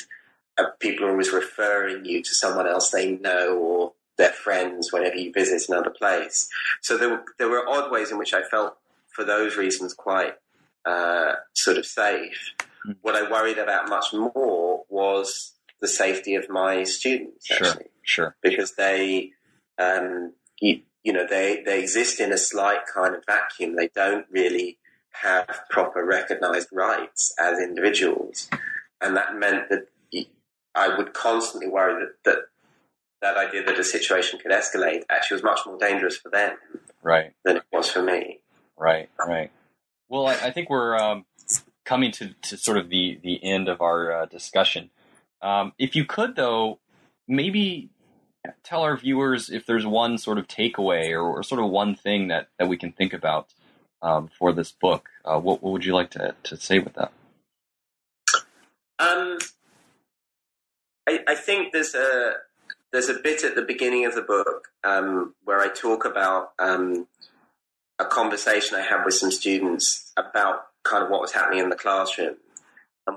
uh, 0.58 0.66
people 0.80 1.06
are 1.06 1.12
always 1.12 1.32
referring 1.32 2.04
you 2.04 2.22
to 2.22 2.36
someone 2.36 2.68
else 2.68 2.92
they 2.92 3.12
know 3.12 3.58
or 3.58 3.94
their 4.18 4.32
friends 4.32 4.92
whenever 4.92 5.16
you 5.16 5.32
visit 5.32 5.70
another 5.70 5.90
place. 5.90 6.50
So 6.82 6.98
there, 6.98 7.10
were, 7.10 7.24
there 7.38 7.48
were 7.48 7.68
odd 7.68 7.90
ways 7.90 8.12
in 8.12 8.18
which 8.18 8.34
I 8.34 8.44
felt 8.44 8.78
for 9.08 9.24
those 9.24 9.56
reasons 9.56 9.94
quite 9.94 10.34
uh, 10.86 11.36
sort 11.54 11.78
of 11.78 11.86
safe. 11.86 12.54
Mm. 12.86 12.98
What 13.02 13.16
I 13.16 13.32
worried 13.32 13.58
about 13.58 13.88
much 13.88 14.14
more 14.14 14.84
was 14.90 15.54
the 15.82 15.88
safety 15.88 16.36
of 16.36 16.50
my 16.50 16.84
students. 16.84 17.50
Actually, 17.52 17.88
sure, 18.02 18.36
sure. 18.36 18.36
Because 18.42 18.76
they, 18.76 19.32
um, 19.78 20.34
you, 20.60 20.82
you 21.04 21.14
know, 21.14 21.26
they 21.28 21.62
they 21.66 21.82
exist 21.82 22.20
in 22.20 22.32
a 22.32 22.38
slight 22.38 22.86
kind 22.94 23.16
of 23.16 23.24
vacuum. 23.26 23.76
They 23.76 23.90
don't 23.90 24.26
really 24.30 24.78
have 25.24 25.62
proper 25.70 26.06
recognized 26.06 26.70
rights 26.72 27.34
as 27.40 27.60
individuals, 27.60 28.50
and 29.02 29.16
that 29.16 29.36
meant 29.36 29.70
that 29.70 29.88
I 30.76 30.96
would 30.98 31.14
constantly 31.14 31.70
worry 31.70 32.06
that 32.06 32.24
that 32.26 32.40
that 33.22 33.38
idea 33.38 33.64
that 33.66 33.78
a 33.78 33.84
situation 33.84 34.40
could 34.40 34.52
escalate 34.52 35.04
actually 35.10 35.36
was 35.36 35.44
much 35.44 35.60
more 35.66 35.78
dangerous 35.78 36.18
for 36.18 36.30
them, 36.30 36.58
right, 37.04 37.34
than 37.44 37.58
it 37.58 37.64
was 37.72 37.90
for 37.90 38.02
me. 38.02 38.40
Right, 38.78 39.10
right. 39.26 39.52
Well, 40.08 40.26
I, 40.26 40.34
I 40.34 40.52
think 40.52 40.70
we're 40.70 40.98
um, 40.98 41.26
coming 41.86 42.12
to, 42.12 42.34
to 42.44 42.58
sort 42.58 42.78
of 42.78 42.90
the, 42.90 43.20
the 43.22 43.44
end 43.44 43.68
of 43.68 43.82
our 43.82 44.12
uh, 44.12 44.26
discussion. 44.26 44.90
Um, 45.42 45.74
if 45.78 45.96
you 45.96 46.06
could, 46.06 46.36
though, 46.36 46.80
maybe 47.28 47.90
tell 48.64 48.82
our 48.82 48.98
viewers 48.98 49.50
if 49.50 49.66
there's 49.66 49.86
one 49.86 50.18
sort 50.18 50.38
of 50.38 50.48
takeaway 50.48 51.12
or, 51.12 51.22
or 51.22 51.44
sort 51.44 51.62
of 51.64 51.70
one 51.70 51.96
thing 51.96 52.28
that, 52.30 52.48
that 52.58 52.68
we 52.68 52.78
can 52.78 52.92
think 52.92 53.14
about 53.14 53.48
um, 54.02 54.30
for 54.38 54.54
this 54.54 54.72
book. 54.72 55.10
Uh, 55.26 55.40
what, 55.40 55.62
what 55.62 55.74
would 55.74 55.86
you 55.86 55.94
like 55.94 56.12
to, 56.12 56.36
to 56.44 56.58
say 56.58 56.80
with 56.80 56.94
that? 56.94 57.12
Um, 59.00 59.38
I, 61.08 61.20
I 61.28 61.36
think 61.36 61.72
there's 61.72 61.96
a 61.96 62.34
there's 62.92 63.10
a 63.10 63.14
bit 63.14 63.44
at 63.44 63.56
the 63.56 63.62
beginning 63.62 64.06
of 64.06 64.16
the 64.16 64.22
book 64.22 64.70
um, 64.84 65.36
where 65.44 65.62
I 65.62 65.70
talk 65.70 66.06
about 66.06 66.54
um, 66.58 67.08
a 68.00 68.06
conversation 68.06 68.76
I 68.76 68.82
had 68.82 69.06
with 69.06 69.14
some 69.14 69.32
students 69.32 70.12
about 70.18 70.68
kind 70.84 71.04
of 71.04 71.10
what 71.10 71.22
was 71.22 71.32
happening 71.32 71.60
in 71.60 71.70
the 71.70 71.76
classroom 71.76 72.38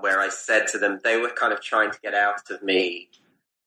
where 0.00 0.20
I 0.20 0.28
said 0.28 0.66
to 0.68 0.78
them 0.78 1.00
they 1.02 1.16
were 1.16 1.30
kind 1.30 1.52
of 1.52 1.60
trying 1.60 1.90
to 1.90 1.98
get 2.00 2.14
out 2.14 2.50
of 2.50 2.62
me 2.62 3.08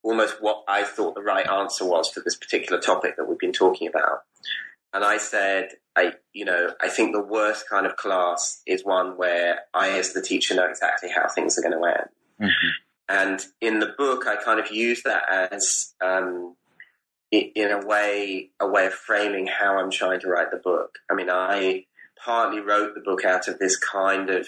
almost 0.06 0.36
what 0.40 0.64
I 0.68 0.84
thought 0.84 1.16
the 1.16 1.22
right 1.22 1.50
answer 1.50 1.84
was 1.84 2.10
for 2.10 2.22
this 2.22 2.36
particular 2.36 2.80
topic 2.80 3.18
that 3.18 3.28
we've 3.28 3.40
been 3.40 3.52
talking 3.52 3.88
about. 3.88 4.22
And 4.94 5.04
I 5.04 5.18
said, 5.18 5.72
I, 5.96 6.14
you 6.32 6.46
know, 6.46 6.74
I 6.80 6.90
think 6.90 7.12
the 7.12 7.24
worst 7.24 7.68
kind 7.68 7.86
of 7.86 7.98
class 7.98 8.62
is 8.66 8.86
one 8.86 9.18
where 9.18 9.62
I, 9.74 9.98
as 9.98 10.14
the 10.14 10.22
teacher, 10.22 10.56
know 10.56 10.70
exactly 10.70 11.10
how 11.10 11.28
things 11.28 11.58
are 11.58 11.62
going 11.62 11.78
to 11.78 11.86
end. 11.86 12.10
Mm-hmm. 12.42 12.70
And 13.10 13.46
in 13.62 13.80
the 13.80 13.94
book, 13.98 14.26
I 14.28 14.36
kind 14.36 14.60
of 14.60 14.72
use 14.72 15.04
that 15.04 15.24
as, 15.52 15.94
um, 16.02 16.56
in 17.32 17.72
a 17.72 17.86
way, 17.86 18.52
a 18.60 18.68
way 18.68 18.86
of 18.86 18.94
framing 18.94 19.48
how 19.48 19.78
I'm 19.78 19.92
trying 19.92 20.20
to 20.22 20.30
write 20.30 20.52
the 20.52 20.58
book. 20.58 21.00
I 21.12 21.16
mean, 21.16 21.30
I 21.30 21.86
partly 22.24 22.62
wrote 22.62 22.94
the 22.96 23.02
book 23.02 23.26
out 23.26 23.48
of 23.48 23.60
this 23.60 23.78
kind 23.78 24.30
of 24.30 24.48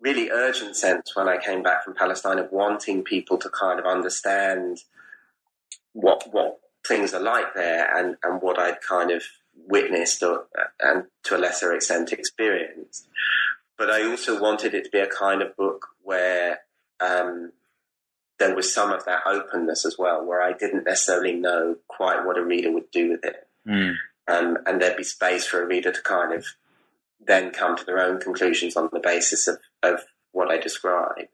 really 0.00 0.30
urgent 0.30 0.76
sense 0.76 1.14
when 1.14 1.28
I 1.28 1.38
came 1.38 1.62
back 1.62 1.84
from 1.84 1.94
Palestine 1.94 2.38
of 2.38 2.52
wanting 2.52 3.02
people 3.02 3.38
to 3.38 3.48
kind 3.48 3.78
of 3.78 3.86
understand 3.86 4.78
what 5.92 6.28
what 6.32 6.60
things 6.86 7.14
are 7.14 7.22
like 7.22 7.54
there 7.54 7.90
and, 7.96 8.16
and 8.22 8.40
what 8.40 8.58
I'd 8.58 8.80
kind 8.80 9.10
of 9.10 9.22
witnessed 9.68 10.22
or, 10.22 10.46
and 10.80 11.04
to 11.24 11.36
a 11.36 11.38
lesser 11.38 11.74
extent 11.74 12.12
experienced. 12.12 13.08
but 13.76 13.90
I 13.90 14.06
also 14.08 14.40
wanted 14.40 14.74
it 14.74 14.84
to 14.84 14.90
be 14.90 15.00
a 15.00 15.08
kind 15.08 15.42
of 15.42 15.56
book 15.56 15.88
where 16.02 16.60
um, 17.00 17.52
there 18.38 18.54
was 18.54 18.72
some 18.72 18.92
of 18.92 19.04
that 19.04 19.22
openness 19.26 19.84
as 19.84 19.96
well, 19.98 20.24
where 20.24 20.42
I 20.42 20.52
didn't 20.52 20.84
necessarily 20.84 21.32
know 21.32 21.76
quite 21.88 22.24
what 22.24 22.38
a 22.38 22.44
reader 22.44 22.70
would 22.70 22.90
do 22.90 23.10
with 23.10 23.24
it. 23.24 23.46
Mm. 23.66 23.94
Um, 24.28 24.58
and 24.66 24.80
there'd 24.80 24.96
be 24.96 25.04
space 25.04 25.46
for 25.46 25.62
a 25.62 25.66
reader 25.66 25.92
to 25.92 26.02
kind 26.02 26.32
of 26.32 26.46
then 27.20 27.50
come 27.50 27.76
to 27.76 27.84
their 27.84 28.00
own 28.00 28.20
conclusions 28.20 28.76
on 28.76 28.88
the 28.92 29.00
basis 29.00 29.48
of, 29.48 29.58
of 29.82 30.00
what 30.32 30.50
I 30.50 30.58
describe. 30.58 31.26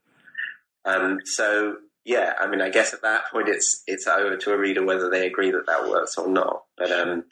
Um, 0.84 1.20
so 1.24 1.76
yeah, 2.04 2.34
I 2.40 2.48
mean, 2.48 2.60
I 2.60 2.70
guess 2.70 2.92
at 2.92 3.02
that 3.02 3.30
point 3.30 3.48
it's 3.48 3.82
it's 3.86 4.06
over 4.06 4.36
to 4.36 4.52
a 4.52 4.58
reader 4.58 4.84
whether 4.84 5.08
they 5.08 5.26
agree 5.26 5.50
that 5.50 5.66
that 5.66 5.88
works 5.88 6.16
or 6.16 6.28
not. 6.28 6.64
But 6.76 6.90
um, 6.90 7.24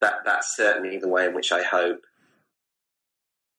that 0.00 0.20
that's 0.24 0.56
certainly 0.56 0.98
the 0.98 1.08
way 1.08 1.26
in 1.26 1.34
which 1.34 1.50
I 1.50 1.62
hope 1.62 2.02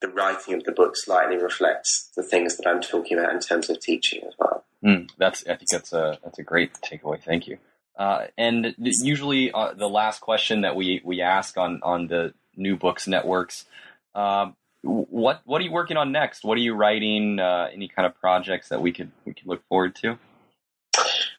the 0.02 0.10
writing 0.10 0.54
of 0.54 0.64
the 0.64 0.72
book 0.72 0.96
slightly 0.96 1.38
reflects 1.38 2.12
the 2.16 2.24
things 2.24 2.58
that 2.58 2.68
I'm 2.68 2.82
talking 2.82 3.18
about 3.18 3.34
in 3.34 3.40
terms 3.40 3.70
of 3.70 3.80
teaching 3.80 4.22
as 4.28 4.34
well. 4.38 4.66
Mm, 4.84 5.10
that's 5.18 5.44
I 5.48 5.56
think 5.56 5.70
that's 5.70 5.94
a 5.94 6.20
that's 6.24 6.40
a 6.40 6.44
great 6.44 6.74
takeaway. 6.76 7.22
Thank 7.22 7.48
you. 7.48 7.58
Uh, 7.98 8.28
and 8.38 8.74
usually 8.78 9.52
uh, 9.52 9.74
the 9.74 9.90
last 9.90 10.20
question 10.20 10.62
that 10.62 10.76
we 10.76 11.02
we 11.04 11.22
ask 11.22 11.58
on 11.58 11.82
on 11.84 12.08
the 12.08 12.34
new 12.56 12.76
books 12.78 13.08
networks. 13.08 13.66
Um, 14.15 14.56
what 14.84 15.41
what 15.45 15.62
are 15.62 15.63
you 15.63 15.71
working 15.71 15.97
on 15.97 16.12
next? 16.12 16.43
What 16.43 16.58
are 16.58 16.62
you 16.62 16.76
writing? 16.76 17.39
Uh, 17.39 17.69
any 17.71 17.88
kind 17.88 18.06
of 18.06 18.19
projects 18.19 18.69
that 18.69 18.82
we 18.82 18.91
could 18.91 19.12
we 19.26 19.34
could 19.34 19.47
look 19.47 19.65
forward 19.67 19.95
to? 19.97 20.17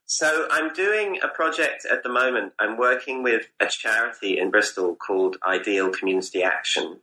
So 0.07 0.47
I'm 0.51 0.73
doing 0.73 1.19
a 1.23 1.29
project 1.29 1.87
at 1.91 2.03
the 2.03 2.09
moment. 2.09 2.53
I'm 2.59 2.77
working 2.77 3.23
with 3.23 3.49
a 3.61 3.67
charity 3.67 4.39
in 4.39 4.51
Bristol 4.51 4.95
called 4.95 5.37
Ideal 5.47 5.91
Community 5.91 6.43
Action, 6.43 7.01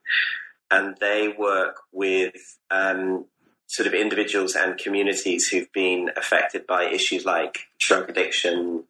and 0.70 0.96
they 1.00 1.28
work 1.38 1.78
with 1.92 2.58
um, 2.70 3.26
sort 3.68 3.88
of 3.88 3.94
individuals 3.94 4.56
and 4.56 4.78
communities 4.78 5.48
who've 5.48 5.72
been 5.72 6.10
affected 6.16 6.68
by 6.68 6.86
issues 6.86 7.26
like 7.26 7.68
drug 7.80 8.10
addiction, 8.10 8.84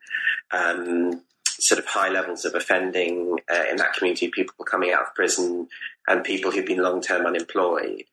um, 0.52 1.22
sort 1.62 1.80
of 1.80 1.86
high 1.86 2.10
levels 2.10 2.46
of 2.46 2.56
offending 2.56 3.38
uh, 3.52 3.64
in 3.70 3.78
that 3.78 3.94
community, 3.94 4.28
people 4.30 4.66
coming 4.66 4.92
out 4.92 5.04
of 5.04 5.16
prison, 5.16 5.68
and 6.08 6.24
people 6.24 6.52
who've 6.52 6.66
been 6.66 6.82
long 6.82 7.02
term 7.02 7.26
unemployed. 7.26 8.04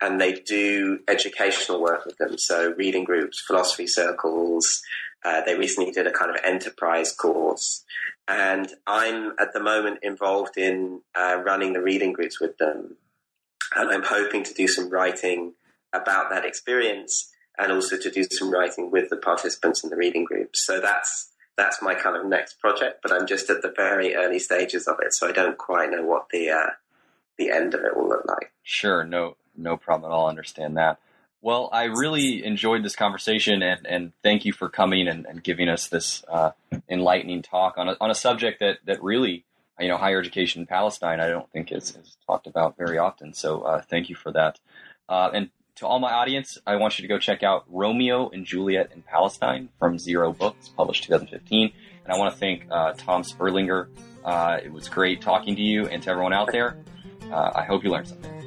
And 0.00 0.20
they 0.20 0.34
do 0.34 1.00
educational 1.08 1.80
work 1.80 2.04
with 2.04 2.18
them, 2.18 2.36
so 2.36 2.74
reading 2.76 3.04
groups, 3.04 3.40
philosophy 3.40 3.86
circles. 3.86 4.82
Uh, 5.24 5.40
they 5.40 5.56
recently 5.56 5.90
did 5.90 6.06
a 6.06 6.12
kind 6.12 6.30
of 6.30 6.36
enterprise 6.44 7.12
course. 7.12 7.84
And 8.28 8.68
I'm 8.86 9.32
at 9.38 9.52
the 9.52 9.62
moment 9.62 10.00
involved 10.02 10.58
in 10.58 11.00
uh, 11.14 11.40
running 11.44 11.72
the 11.72 11.82
reading 11.82 12.12
groups 12.12 12.40
with 12.40 12.58
them. 12.58 12.96
And 13.74 13.90
I'm 13.90 14.02
hoping 14.02 14.44
to 14.44 14.54
do 14.54 14.68
some 14.68 14.90
writing 14.90 15.54
about 15.92 16.30
that 16.30 16.44
experience 16.44 17.32
and 17.58 17.72
also 17.72 17.96
to 17.96 18.10
do 18.10 18.24
some 18.30 18.50
writing 18.50 18.90
with 18.90 19.08
the 19.08 19.16
participants 19.16 19.82
in 19.82 19.90
the 19.90 19.96
reading 19.96 20.24
groups. 20.24 20.64
So 20.66 20.80
that's 20.80 21.32
that's 21.56 21.82
my 21.82 21.94
kind 21.94 22.16
of 22.16 22.26
next 22.26 22.60
project, 22.60 23.00
but 23.02 23.12
I'm 23.12 23.26
just 23.26 23.50
at 23.50 23.62
the 23.62 23.72
very 23.74 24.14
early 24.14 24.38
stages 24.38 24.86
of 24.86 24.96
it, 25.00 25.14
so 25.14 25.28
I 25.28 25.32
don't 25.32 25.58
quite 25.58 25.90
know 25.90 26.04
what 26.04 26.28
the 26.30 26.50
uh, 26.50 26.70
the 27.38 27.50
end 27.50 27.74
of 27.74 27.80
it 27.84 27.96
will 27.96 28.08
look 28.08 28.24
like. 28.26 28.52
Sure, 28.62 29.04
no 29.04 29.36
no 29.56 29.76
problem 29.76 30.10
at 30.10 30.14
all. 30.14 30.26
I 30.26 30.30
understand 30.30 30.76
that. 30.76 30.98
Well, 31.42 31.68
I 31.72 31.84
really 31.84 32.44
enjoyed 32.44 32.82
this 32.82 32.96
conversation, 32.96 33.62
and, 33.62 33.86
and 33.86 34.12
thank 34.22 34.44
you 34.44 34.52
for 34.52 34.68
coming 34.68 35.06
and, 35.06 35.26
and 35.26 35.42
giving 35.44 35.68
us 35.68 35.86
this 35.86 36.24
uh, 36.28 36.50
enlightening 36.88 37.42
talk 37.42 37.78
on 37.78 37.88
a, 37.88 37.96
on 38.00 38.10
a 38.10 38.16
subject 38.16 38.58
that, 38.60 38.78
that 38.86 39.00
really, 39.02 39.44
you 39.78 39.86
know, 39.86 39.96
higher 39.96 40.18
education 40.18 40.62
in 40.62 40.66
Palestine, 40.66 41.20
I 41.20 41.28
don't 41.28 41.48
think 41.52 41.70
is, 41.70 41.90
is 41.90 42.16
talked 42.26 42.48
about 42.48 42.76
very 42.76 42.98
often. 42.98 43.32
So 43.32 43.60
uh, 43.60 43.82
thank 43.82 44.08
you 44.08 44.16
for 44.16 44.32
that. 44.32 44.58
Uh, 45.08 45.30
and 45.32 45.50
to 45.76 45.86
all 45.86 45.98
my 45.98 46.12
audience, 46.12 46.58
I 46.66 46.76
want 46.76 46.98
you 46.98 47.02
to 47.02 47.08
go 47.08 47.18
check 47.18 47.42
out 47.42 47.64
Romeo 47.68 48.28
and 48.30 48.44
Juliet 48.46 48.92
in 48.94 49.02
Palestine 49.02 49.68
from 49.78 49.98
Zero 49.98 50.32
Books, 50.32 50.68
published 50.68 51.04
2015. 51.04 51.72
And 52.04 52.12
I 52.12 52.18
want 52.18 52.32
to 52.32 52.38
thank 52.38 52.66
uh, 52.70 52.92
Tom 52.94 53.22
Sperlinger. 53.22 53.88
Uh, 54.24 54.58
it 54.62 54.72
was 54.72 54.88
great 54.88 55.20
talking 55.20 55.54
to 55.56 55.62
you 55.62 55.86
and 55.86 56.02
to 56.02 56.10
everyone 56.10 56.32
out 56.32 56.50
there. 56.50 56.78
Uh, 57.30 57.52
I 57.54 57.64
hope 57.64 57.84
you 57.84 57.90
learned 57.90 58.08
something. 58.08 58.45